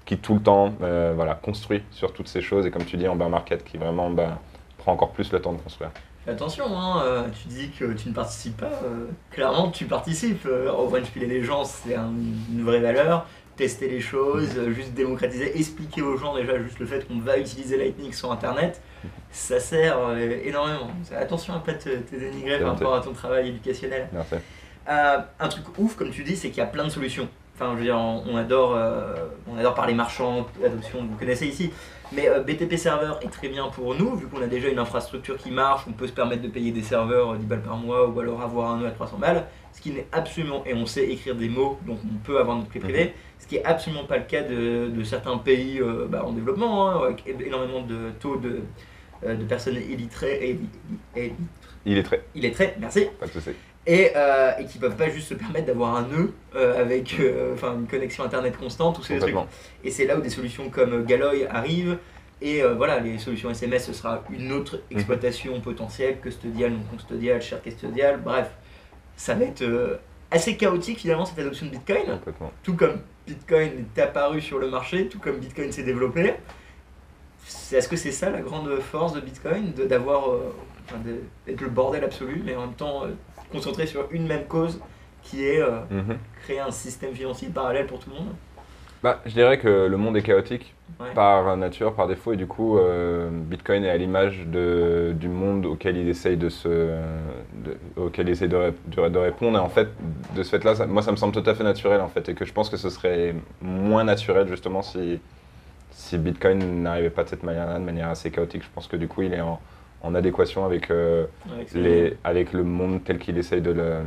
[0.06, 2.66] qui tout le temps euh, voilà, construit sur toutes ces choses.
[2.66, 4.40] Et comme tu dis, en bear market, qui vraiment bah,
[4.78, 5.92] prend encore plus le temps de construire.
[6.28, 8.82] Attention, hein, euh, tu dis que tu ne participes pas.
[8.84, 10.48] Euh, clairement, tu participes.
[10.48, 13.28] au point de filer les gens, c'est une vraie valeur.
[13.56, 17.78] Tester les choses, juste démocratiser, expliquer aux gens déjà juste le fait qu'on va utiliser
[17.78, 18.82] Lightning sur Internet,
[19.32, 20.90] ça sert euh, énormément.
[21.16, 24.10] Attention à pas te, te dénigrer par rapport à ton travail éducationnel.
[24.88, 27.28] Euh, un truc ouf, comme tu dis, c'est qu'il y a plein de solutions.
[27.56, 29.16] Enfin, je veux dire, on, adore, euh,
[29.48, 31.72] on adore parler marchand, adoption, vous connaissez ici.
[32.12, 35.38] Mais euh, BTP Server est très bien pour nous, vu qu'on a déjà une infrastructure
[35.38, 38.08] qui marche, on peut se permettre de payer des serveurs euh, 10 balles par mois
[38.08, 39.46] ou alors avoir un nœud à 300 balles.
[39.76, 42.70] Ce qui n'est absolument, et on sait écrire des mots, donc on peut avoir notre
[42.70, 46.24] clé privée, ce qui est absolument pas le cas de, de certains pays euh, bah,
[46.26, 48.62] en développement, hein, avec énormément de taux de,
[49.26, 50.58] euh, de personnes illettrées,
[51.16, 51.34] et, et-
[51.86, 52.24] Il est très.
[52.34, 53.50] illettrées, merci, Pas de souci.
[53.86, 57.56] et, euh, et qui peuvent pas juste se permettre d'avoir un nœud euh, avec euh,
[57.78, 59.36] une connexion internet constante ou ces trucs.
[59.84, 61.98] Et c'est là où des solutions comme Galoy arrivent.
[62.42, 67.62] Et voilà, les solutions SMS, ce sera une autre exploitation potentielle, custodiale, non custodiale, share
[67.62, 68.50] custodiale, bref.
[69.18, 69.98] Ça va être euh,
[70.32, 72.20] assez chaotique finalement cette adoption de Bitcoin.
[72.64, 76.34] Tout comme Bitcoin est apparu sur le marché, tout comme Bitcoin s'est développé.
[77.72, 80.54] Est-ce que c'est ça la grande force de Bitcoin D'avoir euh,
[80.86, 80.98] enfin,
[81.46, 83.10] d'être le bordel absolu, mais en même temps euh,
[83.52, 84.80] concentré sur une même cause
[85.22, 86.18] qui est Mhm.
[86.44, 88.36] créer un système financier parallèle pour tout le monde?
[89.06, 91.14] Bah, je dirais que le monde est chaotique Ouais.
[91.14, 95.96] par nature, par défaut, et du coup, euh, Bitcoin est à l'image du monde auquel
[95.98, 99.60] il essaye de se, de- auquel il essaye de, ré- de- de répondre.
[99.60, 99.90] Et en fait,
[100.36, 102.46] de ce fait-là, moi, ça me semble tout à fait naturel, en fait, et que
[102.46, 105.20] je pense que ce serait moins naturel justement si,
[105.92, 108.64] si Bitcoin n'arrivait pas de cette manière-là, de manière assez chaotique.
[108.64, 109.60] Je pense que du coup, il est en,
[110.02, 113.98] en adéquation avec euh, avec les, avec le monde tel qu'il essaye de le,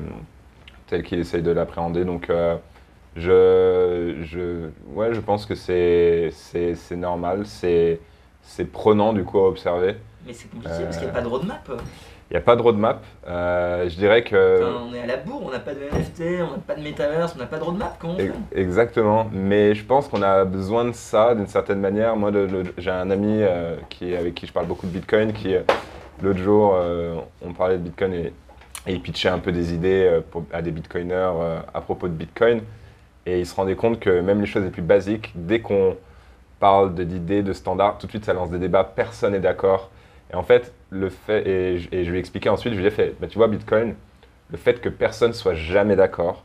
[0.88, 2.04] tel qu'il essaye de l'appréhender.
[2.04, 2.56] Donc, euh,
[3.16, 6.30] je, je, ouais, je pense que c'est,
[6.92, 8.00] normal, c'est,
[8.72, 9.96] prenant du coup à observer.
[10.26, 11.70] Mais c'est compliqué parce qu'il n'y a pas de roadmap.
[12.30, 13.02] Il n'y a pas de roadmap.
[13.26, 16.42] Euh, je dirais que Enfin, on est à la bourre, on n'a pas de NFT,
[16.42, 17.96] on n'a pas de metaverse, on n'a pas de roadmap.
[17.98, 18.32] Comment on fait?
[18.54, 22.16] Exactement, mais je pense qu'on a besoin de ça d'une certaine manière.
[22.16, 22.30] Moi,
[22.76, 25.62] j'ai un ami euh, qui, avec qui je parle beaucoup de Bitcoin, qui euh,
[26.22, 26.76] l'autre jour,
[27.42, 28.32] on parlait de Bitcoin et,
[28.86, 31.32] et il pitchait un peu des idées pour- à des Bitcoiners
[31.72, 32.60] à propos de Bitcoin.
[33.28, 35.96] Et il se rendait compte que même les choses les plus basiques, dès qu'on
[36.60, 39.90] parle d'idées, de standards, tout de suite ça lance des débats, personne n'est d'accord.
[40.32, 43.14] Et en fait, le fait, et, je- lui ai expliqué ensuite, je lui ai fait,
[43.20, 43.94] bah, tu vois, Bitcoin,
[44.50, 46.44] le fait que personne soit jamais d'accord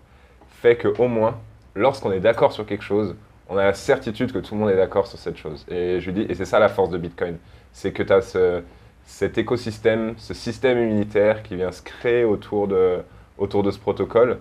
[0.62, 1.40] fait qu'au moins,
[1.76, 3.16] lorsqu'on est d'accord sur quelque chose,
[3.50, 5.66] on a la certitude que tout le monde est d'accord sur cette chose.
[5.70, 7.38] Et je lui dis, et c'est ça la force de Bitcoin,
[7.74, 8.62] c'est que tu as ce,
[9.06, 13.00] cet écosystème, ce système immunitaire qui vient se créer autour de,
[13.38, 14.40] autour de ce protocole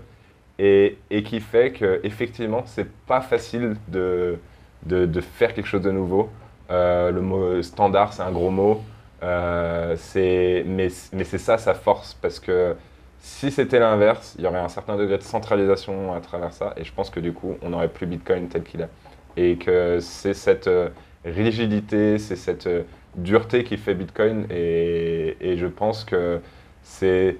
[0.62, 4.38] et, qui fait que effectivement, c'est pas facile de,
[4.84, 6.30] de, faire quelque chose de nouveau.
[6.70, 8.82] Euh, le mot standard, c'est un gros mot.
[9.22, 12.74] Euh, mais mais c'est ça sa force parce que
[13.18, 16.82] si c'était l'inverse, il y aurait un certain degré de centralisation à travers ça, et
[16.84, 18.88] je pense que du coup, on n'aurait plus Bitcoin tel qu'il est.
[19.36, 20.88] Et que c'est cette euh,
[21.24, 22.82] rigidité, c'est cette euh,
[23.16, 26.40] dureté qui fait Bitcoin, et je pense que
[26.82, 27.36] c'est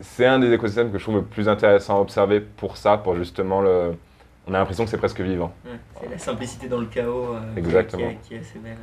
[0.00, 3.14] c'est un des écosystèmes que je trouve le plus intéressant à observer pour ça, pour
[3.16, 3.92] justement le...
[4.46, 5.54] On a l'impression que c'est presque vivant.
[5.64, 8.02] Ouais, c'est la simplicité dans le chaos euh, qui- Exactement.
[8.08, 8.76] Qui, est, qui est assez belle.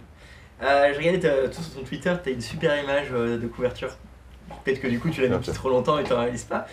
[0.64, 3.90] Euh, je regardais sur ton Twitter, tu as une super image euh, de couverture.
[4.64, 6.66] Peut-être que du coup tu l'as mis depuis trop longtemps et tu ne réalises pas.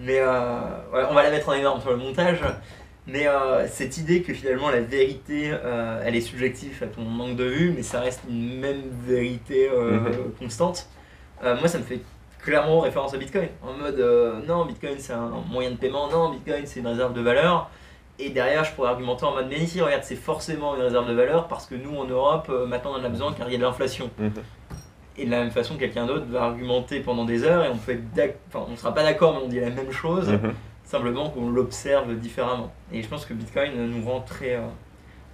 [0.00, 0.58] Mais euh,
[0.92, 2.40] ouais, on va la mettre en énorme sur le montage.
[3.06, 7.34] Mais euh, cette idée que finalement la vérité, euh, elle est subjective à ton manque
[7.34, 10.32] de vue, mais ça reste une même vérité euh, Mhm.
[10.38, 10.86] constante.
[11.42, 12.00] Euh, moi, ça me fait
[12.42, 13.48] clairement référence à Bitcoin.
[13.62, 17.12] En mode, euh, non, Bitcoin c'est un moyen de paiement, non, Bitcoin c'est une réserve
[17.12, 17.70] de valeur.
[18.18, 21.14] Et derrière, je pourrais argumenter en mode, mais ici, regarde, c'est forcément une réserve de
[21.14, 23.54] valeur parce que nous, en Europe, euh, maintenant, on en a besoin car il y
[23.54, 24.10] a de l'inflation.
[25.16, 27.92] Et de la même façon, quelqu'un d'autre va argumenter pendant des heures et on peut
[28.16, 30.52] être enfin, on sera pas d'accord, mais on dit la même chose, Mhm.
[30.84, 32.70] simplement qu'on l'observe différemment.
[32.92, 34.56] Et je pense que Bitcoin nous rend très.
[34.56, 34.60] euh,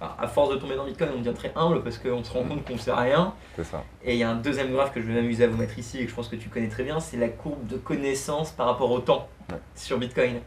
[0.01, 2.65] à force de tomber dans Bitcoin, on devient très humble parce qu'on se rend compte
[2.65, 3.33] qu'on sait rien.
[3.55, 3.83] C'est ça.
[4.03, 5.99] Et il y a un deuxième graphe que je vais m'amuser à vous mettre ici
[5.99, 8.67] et que je pense que tu connais très bien, c'est la courbe de connaissance par
[8.67, 9.57] rapport au temps Ouais.
[9.75, 10.41] sur Bitcoin.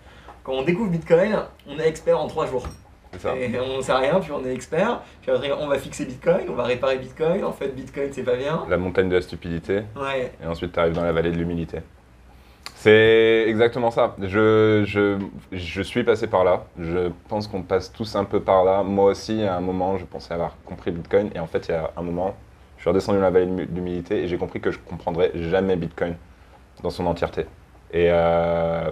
[0.44, 1.36] Quand on découvre Bitcoin,
[1.66, 2.66] on est expert en 3 jours.
[3.12, 3.36] C'est ça.
[3.36, 6.52] Et on sait rien, puis on est expert, puis après on va fixer Bitcoin, on
[6.54, 8.64] va réparer Bitcoin, en fait Bitcoin c'est pas bien.
[8.68, 9.82] La montagne de la stupidité.
[9.96, 11.78] Ouais, Et ensuite, tu arrives dans la vallée de l'humilité.
[12.82, 14.16] C'est exactement ça.
[14.22, 15.18] Je, je,
[15.52, 16.64] je suis passé par là.
[16.78, 18.82] Je pense qu'on passe tous un peu par là.
[18.82, 21.30] Moi aussi, à un moment, je pensais avoir compris Bitcoin.
[21.34, 22.34] Et en fait, il y a un moment,
[22.78, 24.78] je suis redescendu dans la vallée de l'hu- de l'humilité et j'ai compris que je
[24.78, 26.16] comprendrais jamais Bitcoin
[26.82, 27.42] dans son entièreté.
[27.92, 28.90] Et, euh,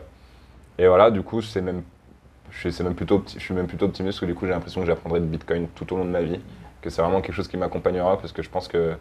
[0.79, 1.83] et voilà, du coup, c'est même,
[2.51, 5.27] je, suis- même plutôt, je suis optimiste que du coup, j'ai l'impression que j'apprendrai de
[5.27, 6.41] Bitcoin tout au long de ma vie.
[6.83, 8.97] Que c'est vraiment quelque chose qui m'accompagnera parce que je pense que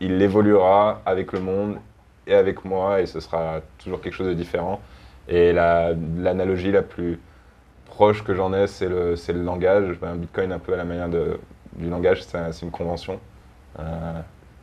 [0.00, 1.78] il évoluera avec le monde
[2.26, 4.80] et avec moi et ce sera toujours quelque chose de différent.
[5.28, 7.18] Et la- l'analogie la plus
[7.86, 9.98] proche que j'en ai, c'est le, le langage.
[10.00, 11.38] Ben, Bitcoin, un peu à la manière de,
[11.76, 13.20] du langage, c'est un- une convention.
[13.78, 14.20] Euh,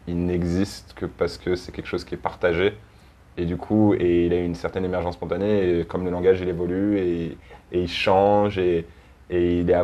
[0.08, 2.74] il n'existe que parce que c'est quelque chose qui est partagé.
[3.38, 5.80] Et du coup, et il a une certaine émergence spontanée.
[5.82, 7.38] Et comme le langage, il évolue et,
[7.71, 8.88] et il change et,
[9.30, 9.84] et il, est,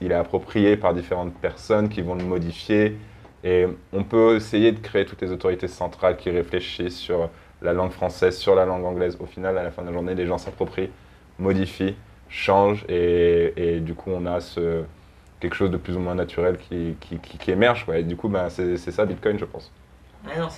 [0.00, 2.98] il est approprié par différentes personnes qui vont le modifier.
[3.44, 7.30] Et on peut essayer de créer toutes les autorités centrales qui réfléchissent sur
[7.62, 9.16] la langue française, sur la langue anglaise.
[9.20, 10.90] Au final, à la fin de la journée, les gens s'approprient,
[11.38, 11.94] modifient,
[12.28, 14.82] changent et, et du coup, on a ce,
[15.40, 17.84] quelque chose de plus ou moins naturel qui, qui, qui- qui émerge.
[17.86, 17.98] Quoi.
[17.98, 19.70] Et du coup, ben, c'est ça Bitcoin, je pense.
[20.26, 20.48] Ah non,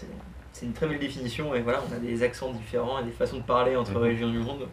[0.52, 3.38] c'est une très belle définition et voilà, on a des accents différents et des façons
[3.38, 3.96] de parler entre Mhm.
[4.02, 4.66] régions du monde.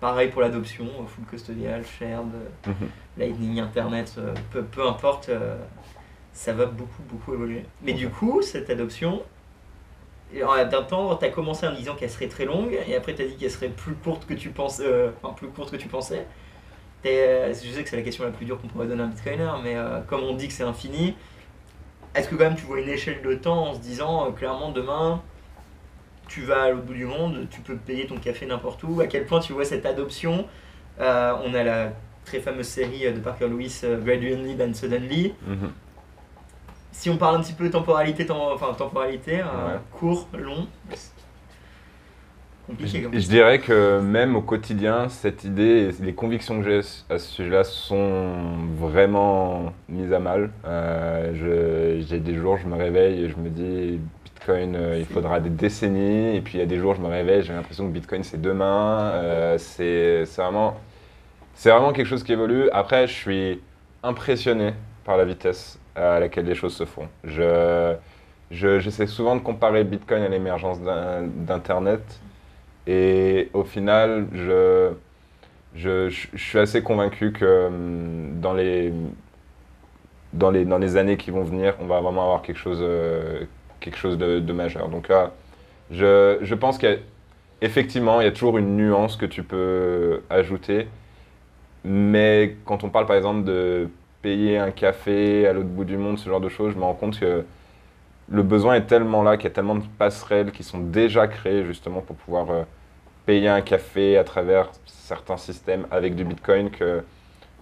[0.00, 2.26] Pareil pour l'adoption, full custodial, shared,
[2.66, 2.74] Mhm.
[3.16, 5.56] Lightning, Internet, euh, peu, peu importe, euh,
[6.34, 7.64] ça va beaucoup, beaucoup évoluer.
[7.82, 9.22] Mais du coup, cette adoption,
[10.34, 13.26] d'un temps, tu as commencé en disant qu'elle serait très longue, et après tu as
[13.26, 14.84] dit qu'elle serait plus courte que tu pensais.
[14.84, 16.26] euh, enfin, plus courte que tu pensais.
[17.06, 19.08] Euh, je sais que c'est la question la plus dure qu'on pourrait donner à un
[19.08, 21.14] bitcoiner, mais euh, comme on dit que c'est infini,
[22.14, 24.72] est-ce que quand même tu vois une échelle de temps en se disant euh, clairement
[24.72, 25.22] demain,
[26.26, 29.00] tu vas à l'autre bout du monde, tu peux payer ton café n'importe où?
[29.00, 30.46] À quel point tu vois cette adoption
[30.98, 31.92] On a la
[32.24, 35.34] très fameuse série de Parker Lewis, Gradually then Suddenly.
[35.46, 35.70] Mhm.
[36.96, 39.80] Si on parle un petit peu temporalité, tem- enfin temporalité, euh, Ouais.
[39.90, 40.68] court, long,
[42.68, 46.64] compliqué comme Je, je dirais que même au quotidien, cette idée et les convictions que
[46.64, 46.78] j'ai
[47.10, 48.32] à ce sujet-là sont
[48.78, 50.50] vraiment mises à mal.
[50.64, 55.40] Euh, j'ai des jours, je me réveille et je me dis Bitcoin, euh, il faudra
[55.40, 56.36] des décennies.
[56.36, 58.40] Et puis il y a des jours, je me réveille, j'ai l'impression que Bitcoin c'est
[58.40, 59.10] demain.
[59.14, 60.76] Euh, c'est vraiment,
[61.54, 62.70] c'est vraiment quelque chose qui évolue.
[62.72, 63.60] Après, je suis
[64.04, 64.74] impressionné
[65.04, 67.08] par la vitesse à laquelle les choses se font.
[67.24, 67.94] Je,
[68.50, 72.02] je- j'essaie souvent de comparer Bitcoin à l'émergence d'in- d'Internet.
[72.86, 74.92] Et au final, je,
[75.74, 78.92] je, je- suis assez convaincu que hum, dans les,
[80.32, 83.44] dans, les, dans les années qui vont venir, on va vraiment avoir quelque chose, euh,
[83.80, 84.88] quelque chose de, majeur.
[84.88, 85.10] Donc
[85.90, 90.88] je, je pense qu'effectivement, il y a toujours une nuance que tu peux ajouter.
[91.84, 93.88] Mais quand on parle par exemple de
[94.24, 96.94] payer un café à l'autre bout du monde, ce genre de choses, je me rends
[96.94, 97.44] compte que
[98.30, 101.62] le besoin est tellement là, qu'il y a tellement de passerelles qui sont déjà créées
[101.66, 102.62] justement pour pouvoir euh,
[103.26, 107.04] payer un café à travers certains systèmes avec du Bitcoin que,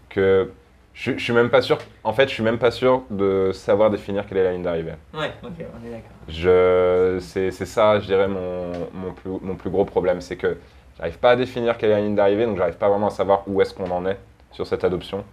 [0.09, 0.53] que
[0.95, 1.79] je, je suis même pas sûr.
[2.05, 4.95] En fait, je suis même pas sûr de savoir définir quelle est la ligne d'arrivée.
[5.13, 7.21] Ouais, ok, on est d'accord.
[7.21, 10.21] C'est ça, je dirais, mon, mon, plus, mon plus gros problème.
[10.21, 10.57] C'est que
[10.97, 13.43] j'arrive pas à définir quelle est la ligne d'arrivée, donc j'arrive pas vraiment à savoir
[13.49, 14.19] où est-ce qu'on en est
[14.53, 15.25] sur cette adoption.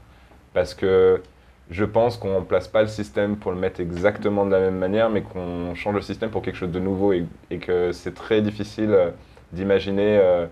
[0.54, 1.22] Parce que
[1.70, 4.78] je pense qu'on ne place pas le système pour le mettre exactement de la même
[4.78, 7.26] manière, mais qu'on change le système pour quelque chose de nouveau et,
[7.60, 9.12] que c'est très difficile euh,
[9.54, 10.18] d'imaginer.
[10.18, 10.48] euh,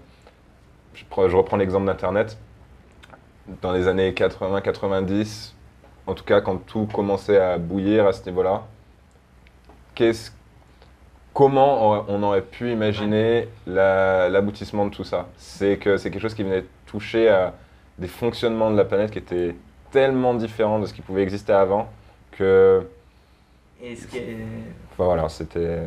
[0.94, 2.38] je, prends- je reprends l'exemple d'Internet.
[3.62, 5.54] Dans les années 80-90,
[6.06, 8.64] en tout cas quand tout commençait à bouillir à ce niveau-là,
[11.34, 15.28] comment on- aurait pu imaginer la- l'aboutissement de tout ça?
[15.38, 17.54] C'est que c'est quelque chose qui venait toucher à
[18.00, 19.56] des fonctionnements de la planète qui étaient
[19.92, 21.90] tellement différents de ce qui pouvait exister avant
[22.32, 22.86] que
[23.82, 24.38] Et ce qui est...
[24.92, 25.80] enfin, voilà, c'était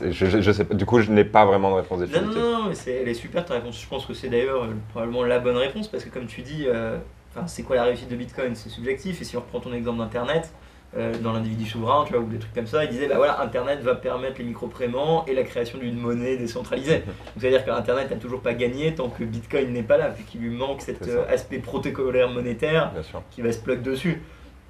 [0.00, 2.42] je, je- je sais pas, du coup je n'ai pas vraiment de réponse Non, définitive.
[2.42, 3.80] non, non, mais c'est, elle est super ta réponse.
[3.80, 6.64] Je pense que c'est d'ailleurs euh, probablement la bonne réponse parce que comme tu dis,
[6.66, 6.98] euh,
[7.46, 8.54] c'est quoi la réussite de Bitcoin?
[8.54, 9.20] C'est subjectif.
[9.22, 10.52] Et si on reprend ton exemple d'Internet,
[10.96, 13.40] euh, dans l'individu souverain, tu vois, ou des trucs comme ça, il disait bah voilà,
[13.40, 16.98] Internet va permettre les micro-paiements et la création d'une monnaie décentralisée.
[17.06, 20.40] Donc c'est-à-dire qu'Internet n'a toujours pas gagné tant que Bitcoin n'est pas là, vu qu'il
[20.40, 22.92] lui manque cet euh, aspect protocolaire monétaire
[23.30, 24.20] qui va se plug dessus.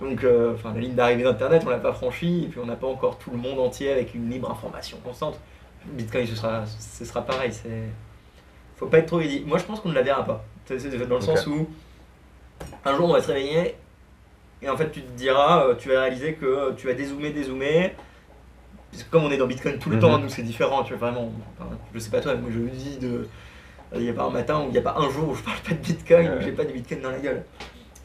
[0.01, 2.77] Donc, euh, enfin, la ligne d'arrivée d'Internet, on l'a pas franchie, et puis on n'a
[2.77, 5.39] pas encore tout le monde entier avec une libre information constante.
[5.87, 7.53] Bitcoin, ce sera, ce sera pareil.
[7.53, 7.85] C'est,
[8.77, 9.47] faut pas être trop idiot.
[9.47, 10.45] Moi, je pense qu'on ne la verra pas.
[10.67, 11.69] C'est dans le sens où
[12.85, 13.75] un jour, on va se réveiller,
[14.63, 17.31] et en fait, tu te diras, euh, tu vas réaliser que euh, tu vas dézoomer,
[17.31, 17.95] dézoomer.
[18.91, 20.03] Parce que comme on est dans Bitcoin tout le Mhm.
[20.03, 21.33] temps, nous c'est différent, tu vois vraiment.
[21.59, 23.29] Enfin, je sais pas toi, mais moi je me dis de.
[23.95, 25.43] Il n'y a pas un matin où il n'y a pas un jour où je
[25.43, 26.43] parle pas de Bitcoin, où Ouais.
[26.43, 27.43] j'ai pas de Bitcoin dans la gueule.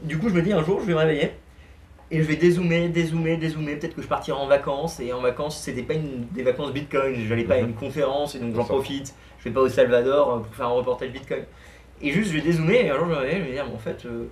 [0.01, 1.31] Du coup, je me dis un jour, je vais me réveiller
[2.11, 3.75] et je vais dézoomer, dézoomer, dézoomer.
[3.77, 7.15] Peut-être que je partirai en vacances et en vacances, c'était pas une, des vacances Bitcoin.
[7.27, 7.69] J'allais pas à Mhm.
[7.69, 9.13] une conférence et donc j'en profite.
[9.39, 11.43] Je vais pas au Salvador euh, pour faire un reportage Bitcoin.
[12.01, 13.53] Et juste, je vais dézoomer et un jour, je vais me réveiller, je vais me
[13.55, 14.25] dire, mais en fait, euh,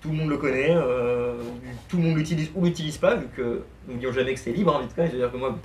[0.00, 1.34] tout le monde le connaît, euh,
[1.88, 4.76] tout le monde l'utilise ou l'utilise pas, vu que nous disons jamais que c'est libre
[4.76, 5.08] hein, Bitcoin.
[5.08, 5.56] C'est-à-dire que moi,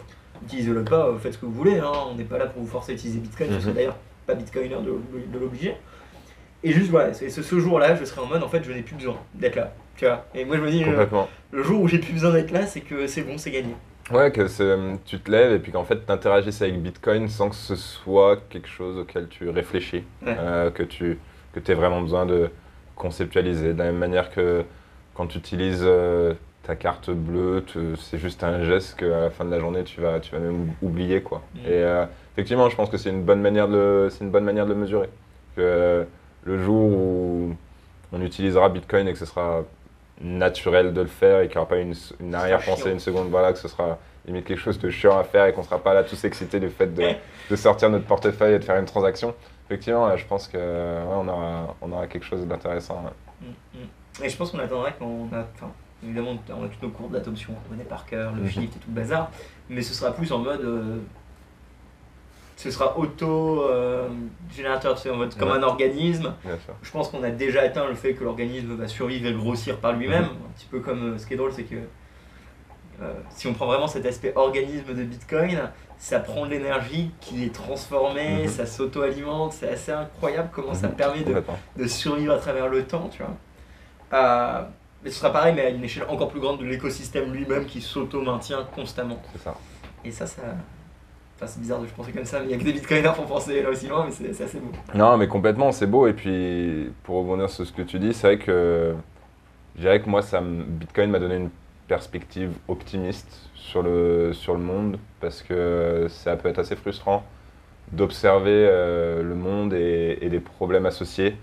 [0.46, 1.78] utilisez-le pas, euh, faites ce que vous voulez.
[1.80, 1.92] hein.
[2.12, 3.50] On n'est pas là pour vous forcer à utiliser Bitcoin.
[3.52, 3.76] Je serais Mhm.
[3.76, 5.76] d'ailleurs pas Bitcoiner de, de l'obliger.
[6.64, 8.96] Et juste voilà, c'est ce, jour-là, je serai en mode en fait, je n'ai plus
[8.96, 9.74] besoin d'être là.
[9.98, 11.28] Tu vois Et moi, je me dis, euh, Complètement.
[11.52, 13.76] le jour où j'ai plus besoin d'être là, c'est que c'est bon, c'est gagné.
[14.12, 14.48] Ouais, que
[15.06, 18.38] tu te lèves et puis qu'en fait tu interagisses avec Bitcoin sans que ce soit
[18.50, 20.36] quelque chose auquel tu réfléchis, Ouais.
[20.38, 21.20] euh, que tu
[21.54, 22.50] que aies vraiment besoin de,
[22.96, 23.74] conceptualisé.
[23.74, 24.64] De la même manière que
[25.14, 27.64] quand tu utilises euh, ta carte bleue,
[27.98, 30.74] c'est juste un geste qu'à la fin de la journée, tu vas, tu vas même
[30.82, 31.22] oublier.
[31.22, 31.42] Quoi.
[31.56, 31.60] Mm.
[31.60, 34.74] Et euh, effectivement, je pense que c'est une, bonne manière de une bonne manière de
[34.74, 35.10] le mesurer.
[35.56, 36.04] Que euh,
[36.46, 37.56] le jour où
[38.12, 39.64] on utilisera Bitcoin et que ce sera
[40.22, 43.52] naturel de le faire et qu'il n'y aura pas une, une arrière-pensée, une seconde, voilà,
[43.52, 45.94] que ce sera limite quelque chose de chiant à faire et qu'on ne sera pas
[45.94, 47.04] là tous excités du fait de,
[47.50, 49.34] de sortir notre portefeuille et de faire une transaction.
[49.74, 53.04] Effectivement, je pense que ouais, on, aura, on aura quelque chose d'intéressant.
[53.06, 53.48] ouais.
[53.48, 54.24] Mm, mm.
[54.26, 55.40] Et je pense qu'on attendrait quand on a.
[55.56, 55.72] Enfin,
[56.04, 58.50] évidemment, on a tous nos cours d'adoption, on connaît par cœur, le Mhm.
[58.50, 59.32] shift et tout le bazar,
[59.70, 60.62] mais ce sera plus en mode.
[60.62, 60.98] euh,
[62.56, 65.58] ce sera auto-générateur, c'est en mode comme Ouais.
[65.58, 66.34] un organisme.
[66.84, 69.94] Je pense qu'on a déjà atteint le fait que l'organisme va survivre et grossir par
[69.94, 70.26] lui-même.
[70.26, 70.30] Mhm.
[70.30, 71.80] Un petit peu comme euh, ce qui est drôle, c'est que euh,
[73.30, 77.54] si on prend vraiment cet aspect organisme de Bitcoin, ça prend de l'énergie qui est
[77.54, 78.48] transformée, Mhm.
[78.50, 79.54] ça s'auto-alimente.
[79.54, 80.96] C'est assez incroyable comment ça Mhm.
[80.96, 81.24] permet
[81.78, 83.32] de, survivre à travers le temps, tu vois.
[84.14, 84.62] Euh,
[85.04, 87.82] mais ce sera pareil, mais à une échelle encore plus grande de l'écosystème lui-même qui
[87.82, 89.22] s'auto-maintient constamment.
[89.34, 89.56] C'est ça.
[90.06, 90.42] Et ça, ça.
[91.36, 93.26] Enfin, c'est bizarre de penser comme ça, mais il y a que des bitcoiners pour
[93.26, 94.72] penser là aussi loin, mais c'est assez beau.
[94.94, 96.06] Non, mais complètement, c'est beau.
[96.08, 98.94] Et puis, pour rebondir sur ce que tu dis, c'est vrai que
[99.76, 101.50] je dirais que moi, ça Bitcoin m'a donné une
[101.94, 107.24] perspective optimiste sur le, sur le monde parce que ça peut être assez frustrant
[107.92, 111.38] d'observer euh, le monde et, et les problèmes associés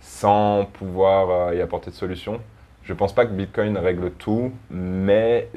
[0.00, 2.40] sans pouvoir euh, y apporter de solution.
[2.84, 5.48] Je pense pas que Bitcoin règle tout, mais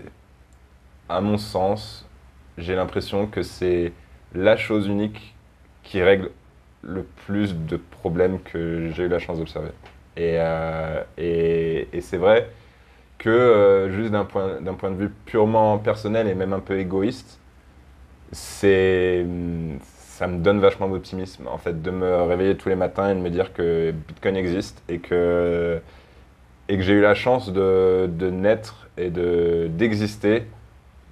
[1.08, 2.10] à mon sens,
[2.58, 3.94] j'ai l'impression que c'est
[4.34, 5.36] la chose unique
[5.84, 6.32] qui règle
[6.82, 9.74] le plus de problèmes que j'ai eu la chance d'observer.
[10.18, 12.50] Et, euh, et, et c'est vrai
[13.18, 16.80] que euh, juste d'un point, d'un point de vue purement personnel et même un peu
[16.80, 17.40] égoïste,
[18.32, 19.26] c'est,
[19.82, 23.20] ça me donne vachement d'optimisme en fait de me réveiller tous les matins et de
[23.20, 25.80] me dire que Bitcoin existe et que,
[26.70, 30.44] et que j'ai eu la chance de, de naître et de, d'exister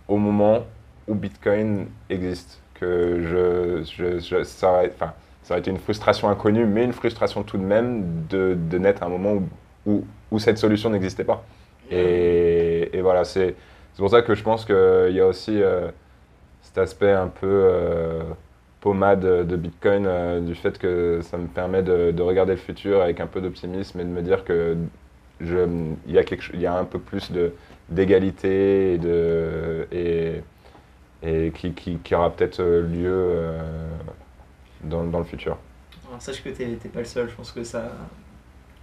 [0.08, 0.66] au moment
[1.08, 2.60] où Bitcoin existe.
[2.76, 5.13] Que je, je, ça, aurait, enfin,
[5.44, 9.04] ça aurait été une frustration inconnue, mais une frustration tout de même de, de naître
[9.04, 9.42] à un moment
[9.86, 11.46] où, où cette solution n'existait pas.
[11.91, 13.56] Et, voilà, c'est
[13.98, 15.89] pour ça que je pense qu'il y a aussi euh,
[16.62, 18.24] cet aspect un peu euh,
[18.82, 23.02] pommade de Bitcoin, euh, du fait que ça me permet de, de regarder le futur
[23.02, 24.78] avec un peu d'optimisme et de me dire que
[25.41, 27.32] il, y a y a un peu plus
[27.89, 30.41] d'égalité et, de, et,
[31.22, 33.58] et qui, qui, aura peut-être lieu
[34.84, 35.58] dans, dans le futur.
[36.19, 37.91] Sache que t'es t'es pas le seul, je pense que ça.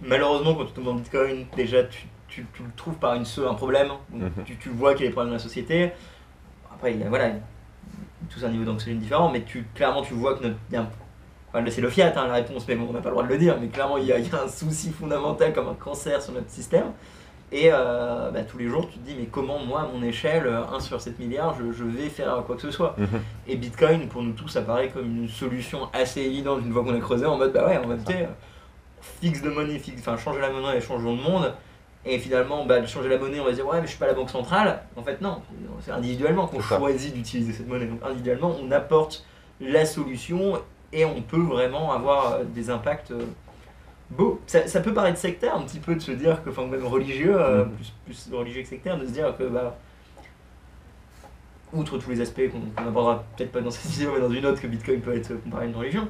[0.01, 3.47] Malheureusement, quand tu tombes dans Bitcoin, déjà tu, tu, tu le trouves par une, seule-
[3.47, 4.43] un problème, donc Mhm.
[4.45, 5.91] tu, tu vois qu'il y a des problèmes dans la société.
[6.73, 7.31] Après, il y a, voilà,
[8.29, 10.55] tous un niveau d'anxiété différent, mais tu, clairement tu vois que notre.
[10.69, 10.89] il y a un-
[11.53, 13.29] enfin, c'est le fiat hein, la réponse, mais bon, on n'a pas le droit de
[13.29, 15.73] le dire, mais clairement il y, a, il y a un souci fondamental comme un
[15.75, 16.85] cancer sur notre système.
[17.53, 20.47] Et euh, bah, tous les jours, tu te dis, mais comment moi, à mon échelle,
[20.73, 22.95] 1 sur 7 milliards, je, je vais faire quoi que ce soit?
[23.45, 26.95] Et Bitcoin, pour nous tous, ça paraît comme une solution assez évidente une fois qu'on
[26.95, 28.17] a creusé en mode bah ouais, on va C'est ça.
[28.19, 28.25] peut
[29.01, 31.53] fixe de monnaie, fixe, enfin changer la monnaie et changeons le monde.
[32.05, 34.13] Et finalement, bah, changer la monnaie, on va dire ouais, mais je suis pas la
[34.13, 34.81] banque centrale.
[34.95, 35.41] En fait, non,
[35.81, 37.85] c'est individuellement qu'on choisit d'utiliser cette monnaie.
[37.85, 39.23] Donc individuellement, on apporte
[39.59, 40.59] la solution
[40.91, 43.25] et on peut vraiment avoir euh, des impacts euh,
[44.09, 44.41] beaux.
[44.47, 47.39] Ça, ça peut paraître sectaire un petit peu de se dire que, enfin même religieux,
[47.39, 47.71] euh, Mhm.
[47.75, 47.93] plus,
[48.27, 49.77] plus religieux que sectaire, de se dire que bah
[51.73, 54.59] outre tous les aspects qu'on abordera peut-être pas dans cette vidéo, mais dans une autre,
[54.61, 56.07] que Bitcoin peut être comparé à une religion,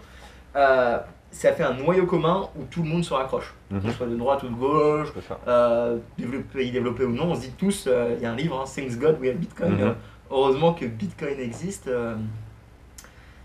[0.55, 0.97] euh,
[1.31, 3.53] ça fait un noyau commun où tout le monde se raccroche.
[3.69, 3.81] Que Mhm.
[3.83, 5.13] ce soit de droite ou de gauche,
[5.47, 8.35] euh, développé, pays développé ou non, on se dit tous, euh, il y a un
[8.35, 9.71] livre, hein, Thanks God We Have Bitcoin.
[9.71, 9.81] Mhm.
[9.81, 9.93] euh,
[10.29, 11.87] heureusement que Bitcoin existe.
[11.87, 12.15] euh,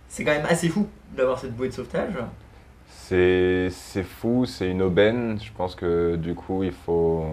[0.09, 2.15] c'est quand même assez fou d'avoir cette bouée de sauvetage.
[2.89, 3.71] C'est
[4.03, 5.39] fou, c'est une aubaine.
[5.41, 7.25] Je pense que du coup, il faut,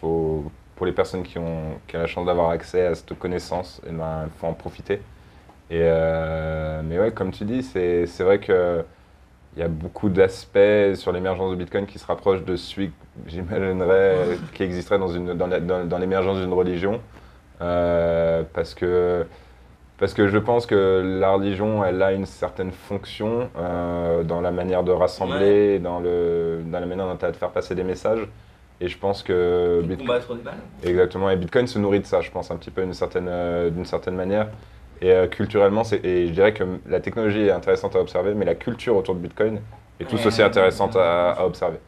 [0.00, 3.80] faut pour les personnes qui ont, qui ont la chance d'avoir accès à cette connaissance,
[3.86, 4.94] eh ben, il faut en profiter.
[5.70, 8.84] Et, euh, mais ouais, comme tu dis, c'est vrai que
[9.58, 12.92] il y a beaucoup d'aspects sur l'émergence de Bitcoin qui se rapprochent de celui que
[13.26, 14.14] j'imaginerais
[14.54, 17.00] qui existerait dans, une, dans, la- dans- dans l'émergence d'une religion.
[17.60, 19.26] Euh, parce que
[19.98, 24.52] parce que je pense que la religion, elle a une certaine fonction euh, dans la
[24.52, 27.82] manière de rassembler, dans, le, dans la manière dont elle a de faire passer des
[27.82, 28.28] messages.
[28.80, 30.06] Et je pense que Bitcoin,
[30.84, 33.70] exactement, et Bitcoin se nourrit de ça, je pense, un petit peu d'une certaine, euh,
[33.70, 34.46] d'une certaine manière.
[35.00, 38.44] Et euh, culturellement, c'est, et je dirais que la technologie est intéressante à observer, mais
[38.44, 39.60] la culture autour de Bitcoin
[40.00, 41.38] est tout Ouais, aussi intéressante ouais, à, ouais.
[41.38, 41.78] à observer.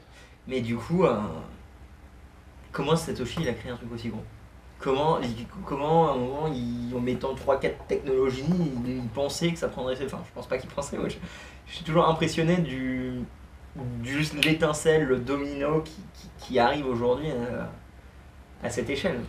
[0.47, 1.17] Mais du coup, euh,
[2.73, 4.25] comment Satoshi il a créé un truc aussi gros?
[4.79, 9.59] Comment, il- comment à un moment, il- en mettant 3-4 technologies, il, il pensait que
[9.59, 9.97] ça prendrait.
[10.05, 11.19] Enfin, je pense pas qu'il pensait, ouais, je,
[11.69, 13.21] je suis toujours impressionné du,
[14.05, 17.63] juste l'étincelle, le domino qui, qui- qui arrive aujourd'hui euh,
[18.63, 19.21] à cette échelle.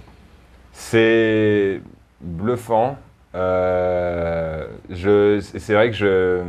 [0.73, 1.81] C'est
[2.19, 2.97] bluffant.
[3.35, 6.43] Euh, c'est vrai que je,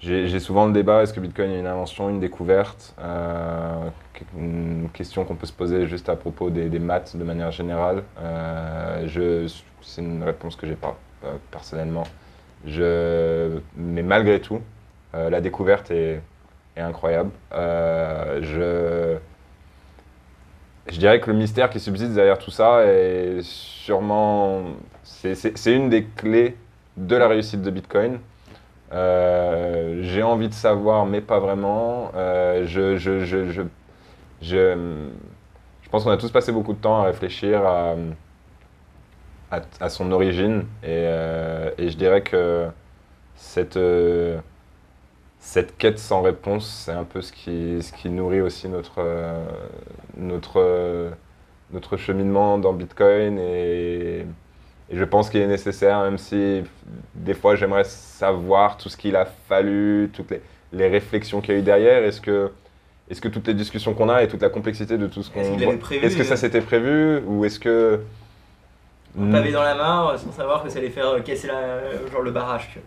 [0.00, 3.88] j'ai, souvent le débat est-ce que Bitcoin est une invention, une découverte Euh,
[4.36, 8.02] Une question qu'on peut se poser juste à propos des, maths de manière générale.
[8.20, 9.48] Euh,
[9.82, 10.96] c'est une réponse que j'ai pas
[11.50, 12.04] personnellement.
[12.64, 14.60] Mais malgré tout,
[15.14, 16.20] la découverte est,
[16.76, 17.30] est incroyable.
[17.52, 19.18] Je,
[20.88, 24.62] je dirais que le mystère qui subsiste derrière tout ça est sûrement.
[25.02, 26.56] C'est, une des clés
[26.96, 28.18] de la réussite de Bitcoin.
[28.92, 32.10] Euh, j'ai envie de savoir, mais pas vraiment.
[32.16, 33.62] Euh, je, je, je,
[34.42, 34.76] je,
[35.90, 37.94] pense qu'on a tous passé beaucoup de temps à réfléchir à,
[39.50, 40.64] à, à son origine.
[40.82, 42.66] Et, euh, et je dirais que
[43.36, 44.38] cette, euh,
[45.40, 49.42] cette quête sans réponse, c'est un peu ce qui, ce qui nourrit aussi notre, euh,
[50.16, 51.10] notre, euh,
[51.72, 53.38] notre cheminement dans Bitcoin.
[53.38, 54.26] Et,
[54.90, 56.62] et je pense qu'il est nécessaire, même si
[57.14, 60.42] des fois j'aimerais savoir tout ce qu'il a fallu, toutes les,
[60.74, 62.04] les réflexions qu'il y a eu derrière.
[62.04, 62.52] Est-ce que,
[63.08, 65.40] est-ce que toutes les discussions qu'on a et toute la complexité de tout ce qu'on
[65.40, 68.00] Est-ce que ça euh, s'était prévu ou est-ce que
[69.18, 72.30] Un pavé dans la mare sans savoir que ça allait faire casser la, genre le
[72.30, 72.78] barrage.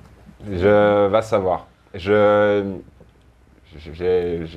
[0.52, 1.66] Je va savoir.
[1.94, 2.64] Je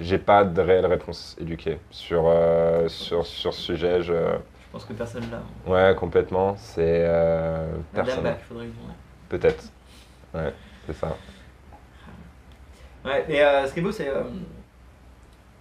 [0.00, 4.02] j'ai pas de réelle réponse éduquée sur euh, sur sur ce sujet.
[4.02, 5.42] Je Je pense que personne l'a.
[5.70, 6.54] ouais complètement.
[6.56, 8.34] C'est euh, personne.
[8.48, 8.66] Faudrait.
[9.28, 9.64] Peut-être.
[10.34, 10.52] Ouais,
[10.86, 11.16] c'est ça.
[13.04, 14.08] Ouais, mais euh, ce qui est beau, c'est.
[14.08, 14.22] euh,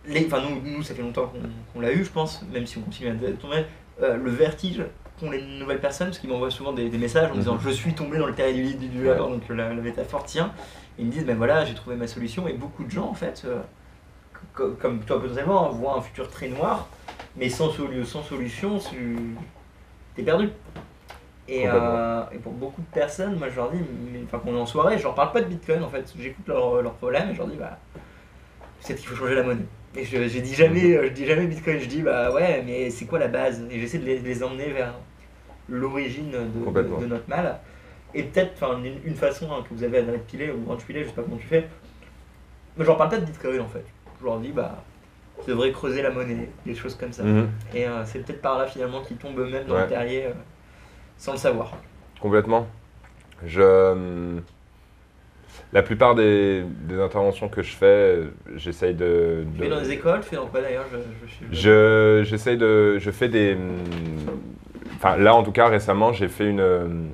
[0.07, 1.32] les- Enfin, nous, nous, ça fait longtemps
[1.73, 3.65] qu'on l'a eu, je pense, même si on continue à tomber.
[4.01, 4.82] le vertige
[5.19, 7.61] qu'ont les nouvelles personnes, parce qu'ils m'envoient souvent des, des messages en disant Mhm.
[7.63, 9.15] Je suis tombé dans le terrier du lit du Ouais.
[9.15, 10.51] donc la, la métaphore tient.
[10.98, 12.48] Ils me disent Ben voilà, j'ai trouvé ma solution.
[12.48, 13.62] Et beaucoup de gens, en fait, euh,
[14.54, 16.88] co- comme toi potentiellement, voient un futur très noir,
[17.36, 19.36] mais sans, solu- sans solution, tu
[20.18, 20.50] es perdu.
[21.48, 23.78] Et, euh, et pour beaucoup de personnes, moi je leur dis,
[24.12, 26.48] mais, enfin qu'on est en soirée, je leur parle pas de Bitcoin en fait, j'écoute
[26.48, 27.78] leurs leurs problèmes et je leur dis, bah,
[28.82, 29.66] peut-être qu'il faut changer la monnaie.
[29.96, 32.89] Et je, je dis jamais, euh, je dis jamais Bitcoin, je dis, bah ouais, mais
[32.89, 33.64] c'est quoi la base?
[33.70, 34.96] Et j'essaie de les, de les emmener vers
[35.70, 36.98] l'origine de, Complètement.
[36.98, 37.60] de- de notre mal.
[38.18, 38.53] Et peut-être,
[38.86, 41.22] une, une façon hein, que vous avez à piler ou de piler, je sais pas
[41.22, 41.68] comment tu fais,
[42.78, 43.86] mais je leur parle pas de Bitcoin en fait.
[44.20, 44.84] Je leur dis, bah,
[45.43, 47.24] tu devrais creuser la monnaie, des choses comme ça.
[47.24, 47.49] Mhm.
[47.74, 49.82] Et euh, c'est peut-être par là finalement qu'ils tombent eux-mêmes dans Ouais.
[49.84, 50.32] le terrier euh,
[51.18, 51.74] sans le savoir.
[52.22, 52.68] Complètement.
[53.45, 53.61] Je
[55.74, 58.20] la plupart des, des interventions que je fais,
[58.55, 60.97] j'essaye de, Tu de- fais dans des écoles, tu fais dans quoi d'ailleurs je,
[61.51, 62.24] je,
[62.57, 63.57] de, je fais des,
[64.95, 67.09] enfin là en tout cas récemment j'ai fait une,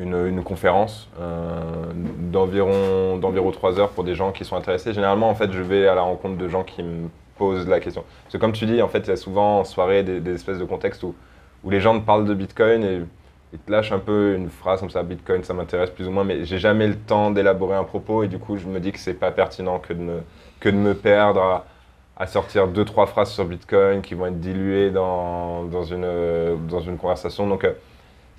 [0.00, 1.54] une, conférence euh,
[1.94, 4.92] d'environ, d'environ 3 heures pour des gens qui sont intéressés.
[4.92, 8.04] Généralement en fait je vais à la rencontre de gens qui me posent la question.
[8.24, 10.58] Parce que comme tu dis en fait il y a souvent en soirée des, espèces
[10.58, 11.14] de contextes où,
[11.64, 13.00] où les gens te parlent de Bitcoin et
[13.52, 16.24] ils te lâchent un peu une phrase comme ça, Bitcoin ça m'intéresse plus ou moins,
[16.24, 18.98] mais j'ai jamais le temps d'élaborer un propos et du coup je me dis que
[18.98, 20.20] c'est pas pertinent que de me,
[20.60, 21.66] que de me perdre à,
[22.20, 26.06] à sortir deux, trois phrases sur Bitcoin qui vont être diluées dans, dans, une,
[26.68, 27.46] dans une conversation.
[27.48, 27.72] Donc, euh,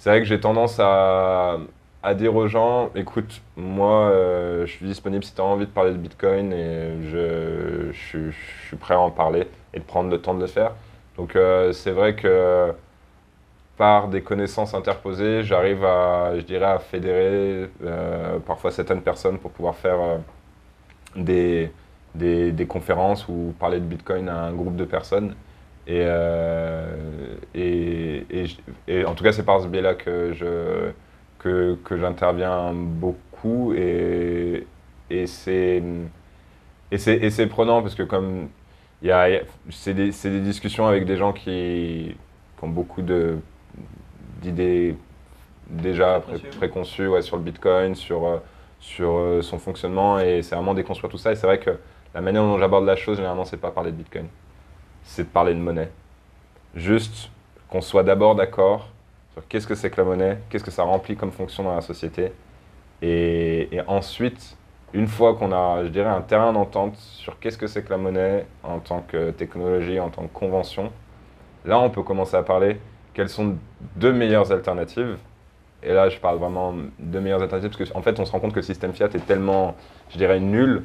[0.01, 1.59] c'est vrai que j'ai tendance à,
[2.03, 5.71] à dire aux gens écoute, moi, euh, je suis disponible si tu as envie de
[5.71, 9.83] parler de Bitcoin et je, je, suis- je suis prêt à en parler et de
[9.85, 10.73] prendre le temps de le faire.
[11.17, 12.73] Donc, euh, c'est vrai que
[13.77, 19.51] par des connaissances interposées, j'arrive à, je dirais, à fédérer euh, parfois certaines personnes pour
[19.51, 20.19] pouvoir faire
[21.15, 21.71] des,
[22.15, 25.35] des, des conférences ou parler de Bitcoin à un groupe de personnes.
[25.91, 30.91] Et, euh, et, et, je- et en tout cas, c'est par ce biais-là que je
[31.39, 34.67] que, que j'interviens beaucoup et,
[35.09, 35.83] et c'est
[36.91, 36.97] et
[37.47, 38.49] prenant parce que comme
[39.01, 40.11] il y a, c'est des,
[40.41, 42.15] discussions avec des gens qui,
[42.57, 43.39] qui ont beaucoup de
[44.41, 44.95] d'idées
[45.69, 47.07] déjà pré- Préconçues.
[47.07, 48.25] ouais, sur le Bitcoin, sur
[48.79, 51.31] sur euh, son fonctionnement et c'est vraiment déconstruire tout ça.
[51.33, 51.71] Et c'est vrai que
[52.15, 54.27] la manière dont j'aborde la chose, généralement, c'est pas parler de Bitcoin,
[55.03, 55.89] c'est de parler de monnaie.
[56.75, 57.29] Juste
[57.69, 58.89] qu'on soit d'abord d'accord
[59.33, 61.81] sur qu'est-ce que c'est que la monnaie, qu'est-ce que ça remplit comme fonction dans la
[61.81, 62.33] société.
[63.01, 64.57] Et, ensuite,
[64.93, 67.97] une fois qu'on a, je dirais, un terrain d'entente sur qu'est-ce que c'est que la
[67.97, 70.91] monnaie en tant que technologie, en tant que convention,
[71.65, 72.79] là, on peut commencer à parler
[73.13, 73.55] quelles sont
[73.95, 75.17] deux meilleures alternatives
[75.83, 78.39] et là, je parle vraiment de meilleures alternatives parce qu'en en fait, on se rend
[78.39, 79.75] compte que le système fiat est tellement,
[80.09, 80.83] je dirais, nul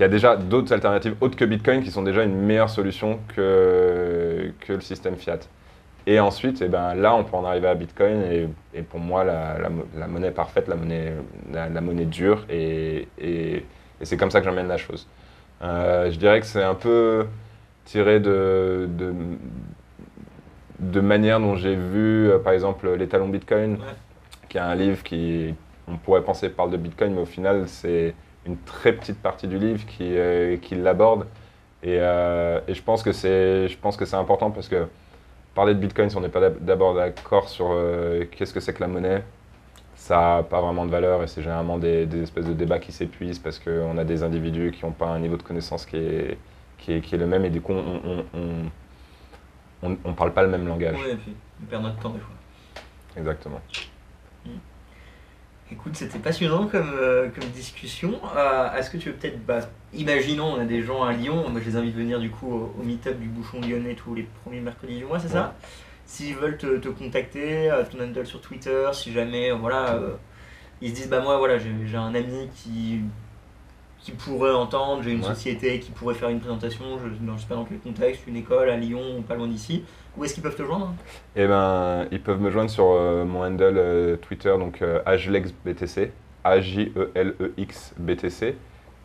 [0.00, 3.20] qu'il y a déjà d'autres alternatives autres que Bitcoin qui sont déjà une meilleure solution
[3.36, 5.40] que, que le système fiat.
[6.06, 9.24] Et ensuite, eh ben, là, on peut en arriver à Bitcoin et, et pour moi,
[9.24, 11.12] la, la mo- la monnaie parfaite, la monnaie,
[11.52, 15.06] la, la monnaie dure et, et, et c'est comme ça que j'emmène la chose.
[15.60, 17.26] Euh, je dirais que c'est un peu
[17.84, 19.12] tiré de, de,
[20.78, 23.94] de manière dont j'ai vu, euh, par exemple, Les Talons Bitcoin, Ouais.
[24.48, 25.54] qui est un livre qui,
[25.86, 28.14] on pourrait penser, parle de Bitcoin, mais au final, c'est
[28.46, 31.26] une très petite partie du livre qui, euh, qui l'aborde.
[31.82, 34.86] Et, euh, et je pense que c'est je pense que c'est important parce que
[35.54, 38.74] parler de Bitcoin, si on n'est pas d'ab- d'abord d'accord sur euh, qu'est-ce que c'est
[38.74, 39.22] que la monnaie,
[39.96, 42.92] ça n'a pas vraiment de valeur et c'est généralement des, des espèces de débats qui
[42.92, 46.38] s'épuisent parce qu'on a des individus qui n'ont pas un niveau de connaissance qui est,
[46.78, 48.68] qui est, qui est le même et du coup, on ne
[49.82, 50.96] on, on parle pas le même langage.
[51.08, 52.34] Et puis on perd notre temps des fois.
[53.16, 53.60] Exactement.
[55.72, 58.20] Écoute, c'était passionnant comme, euh, comme discussion.
[58.36, 59.60] Euh, Est-ce que tu veux peut-être, bah,
[59.94, 62.52] imaginons, on a des gens à Lyon, moi je les invite à venir du coup
[62.52, 65.54] au, au meet-up du Bouchon Lyonnais tous les premiers mercredis du mois, c'est ça?
[66.06, 70.00] S'ils veulent te, te contacter, euh, ton handle sur Twitter, si jamais, voilà,
[70.82, 73.00] ils se disent, bah moi voilà, j'ai un ami qui,
[74.02, 75.26] qui pourrait entendre, j'ai une Ouais.
[75.28, 78.70] société qui pourrait faire une présentation, je ne sais pas dans quel contexte, une école
[78.70, 79.84] à Lyon ou pas loin d'ici.
[80.16, 80.94] Où est-ce qu'ils peuvent te joindre?
[81.36, 86.10] Eh ben, ils peuvent me joindre sur euh, mon handle euh, Twitter, donc euh, AGLEXBTC,
[86.44, 88.42] A-J-E-L-E-X BTC,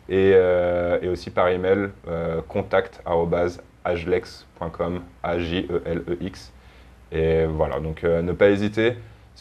[0.08, 1.90] et, euh, et aussi par email
[2.48, 6.52] contact arobase aglex.com, A-J-E-L-E-X.
[7.12, 8.94] Et voilà, donc ne pas hésiter.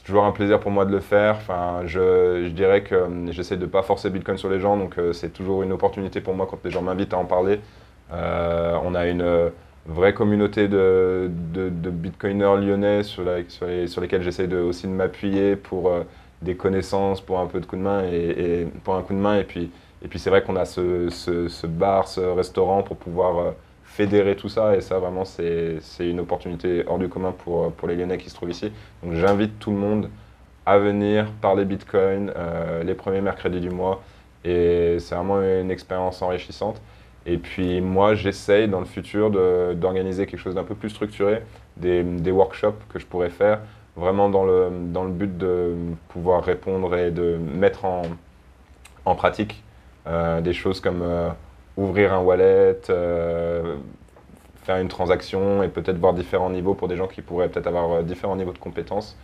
[0.05, 1.35] Toujours un plaisir pour moi de le faire.
[1.37, 4.77] Enfin, je, je dirais que euh, j'essaie de ne pas forcer Bitcoin sur les gens,
[4.77, 7.59] donc euh, c'est toujours une opportunité pour moi quand les gens m'invitent à en parler.
[8.13, 9.51] Euh, on a une
[9.87, 14.85] vraie communauté de, de, bitcoiners lyonnais sur, la- sur, les- sur lesquels j'essaie de, aussi
[14.87, 15.91] de m'appuyer pour
[16.41, 19.39] des connaissances, pour un peu de coup de main et, pour un coup de main.
[19.39, 19.71] Et puis,
[20.03, 23.53] et puis c'est vrai qu'on a ce, ce, bar, ce restaurant pour pouvoir
[23.95, 24.75] fédérer tout ça.
[24.75, 28.35] Et ça, vraiment, c'est une opportunité hors du commun pour, pour les Lyonnais qui se
[28.35, 28.71] trouvent ici.
[29.01, 30.09] Donc j'invite tout le monde
[30.65, 34.01] à venir parler Bitcoin euh, les premiers mercredis du mois.
[34.43, 36.81] Et c'est vraiment une expérience enrichissante.
[37.25, 39.31] Et puis moi, j'essaye dans le futur
[39.75, 41.41] d'organiser quelque chose d'un peu plus structuré,
[41.77, 43.61] des, des workshops que je pourrais faire,
[43.95, 45.73] vraiment dans le, dans le but de
[46.09, 48.03] pouvoir répondre et de mettre en,
[49.05, 49.63] en pratique
[50.05, 51.29] euh, des choses comme euh,
[51.77, 53.75] ouvrir un wallet, euh,
[54.63, 57.91] faire une transaction et peut-être voir différents niveaux pour des gens qui pourraient peut-être avoir
[57.91, 59.17] euh, différents niveaux de compétences.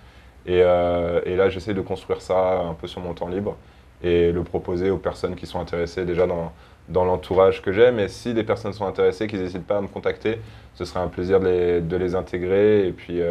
[0.46, 3.56] Et, euh, et là, j'essaie de construire ça un peu sur mon temps libre
[4.04, 6.52] et le proposer aux personnes qui sont intéressées déjà dans,
[6.90, 7.92] dans l'entourage que j'ai.
[7.92, 10.40] Mais si des personnes sont intéressées, qu'ils n'hésitent pas à me contacter,
[10.74, 12.88] ce serait un plaisir de les, de les intégrer.
[12.88, 13.22] Et puis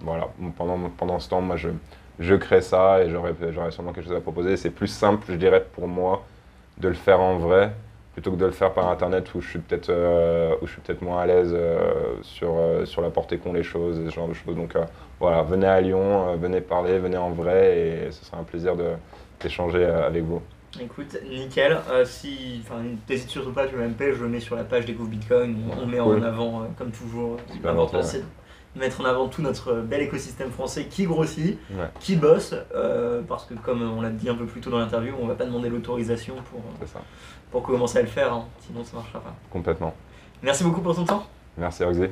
[0.00, 1.70] voilà, pendant, pendant ce temps, moi, je,
[2.18, 4.58] je crée ça et j'aurai j'aurai sûrement quelque chose à proposer.
[4.58, 6.22] C'est plus simple, je dirais, pour moi
[6.76, 7.72] de le faire en vrai
[8.12, 10.80] plutôt que de le faire par internet où je suis peut-être euh, où je suis
[10.82, 14.14] peut-être moins à l'aise euh, sur, euh, sur la portée qu'ont les choses et ce
[14.14, 14.54] genre de choses.
[14.54, 14.74] Donc
[15.18, 18.94] voilà, venez à Lyon, venez parler, venez en vrai et ce sera un plaisir de-
[19.40, 20.42] d'échanger avec vous.
[20.80, 21.76] Écoute, nickel.
[22.04, 25.54] Si, enfin, n'hésite surtout pas, tu m'appelles, je le mets sur la page Découvre Bitcoin.
[25.78, 27.36] On, on met en avant, comme toujours,
[28.74, 31.84] Mettre en avant tout notre bel écosystème français qui grossit, Ouais.
[32.00, 35.12] qui bosse, euh, parce que comme on l'a dit un peu plus tôt dans l'interview,
[35.20, 37.00] on va pas demander l'autorisation pour, ça,
[37.50, 39.34] pour commencer à le faire, hein, sinon ça marchera pas.
[39.50, 39.94] complètement.
[40.42, 41.26] Merci beaucoup pour ton temps.
[41.58, 42.08] Merci Roxy.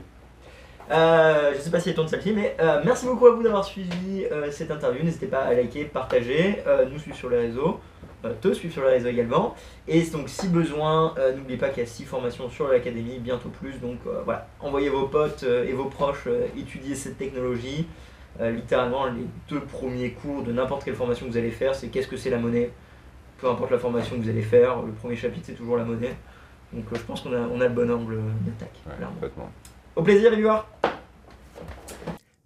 [0.91, 3.31] Euh, je sais pas s'il y a ton de celle-ci, mais euh, merci beaucoup à
[3.31, 5.03] vous d'avoir suivi euh, cette interview.
[5.05, 7.81] N'hésitez pas à liker, partager, nous suivre sur les réseaux,
[8.41, 9.55] te suivre sur les réseaux également.
[9.89, 13.49] Et donc, si besoin, euh, n'oubliez pas qu'il y a 6 formations sur l'académie, bientôt
[13.49, 13.79] plus.
[13.81, 17.87] Donc euh, voilà, envoyez vos potes euh, et vos proches euh, étudier cette technologie.
[18.41, 21.89] Euh, littéralement, les deux premiers cours de n'importe quelle formation que vous allez faire, c'est
[21.89, 22.71] qu'est-ce que c'est la monnaie.
[23.39, 26.15] Peu importe la formation que vous allez faire, le premier chapitre c'est toujours la monnaie.
[26.73, 28.81] Donc euh, je pense qu'on a, on a le bon angle d'attaque.
[28.87, 29.29] Ouais.
[29.97, 30.61] Au plaisir, viewers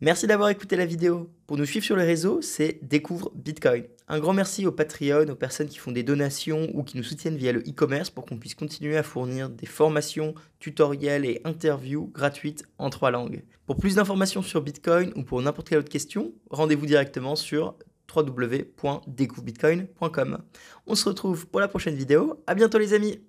[0.01, 1.31] Merci d'avoir écouté la vidéo.
[1.47, 3.85] Pour nous suivre sur les réseaux, c'est Découvre Bitcoin.
[4.07, 7.39] Un grand merci aux Patreon, aux personnes qui font des donations ou qui nous soutiennent
[7.39, 12.65] via le e-commerce pour qu'on puisse continuer à fournir des formations, tutoriels et interviews gratuites
[12.77, 13.43] en trois langues.
[13.67, 17.77] Pour plus d'informations sur Bitcoin ou pour n'importe quelle autre question, rendez-vous directement sur
[18.15, 20.39] www.découvrebitcoin.com.
[20.87, 22.43] On se retrouve pour la prochaine vidéo.
[22.47, 23.23] À bientôt les amis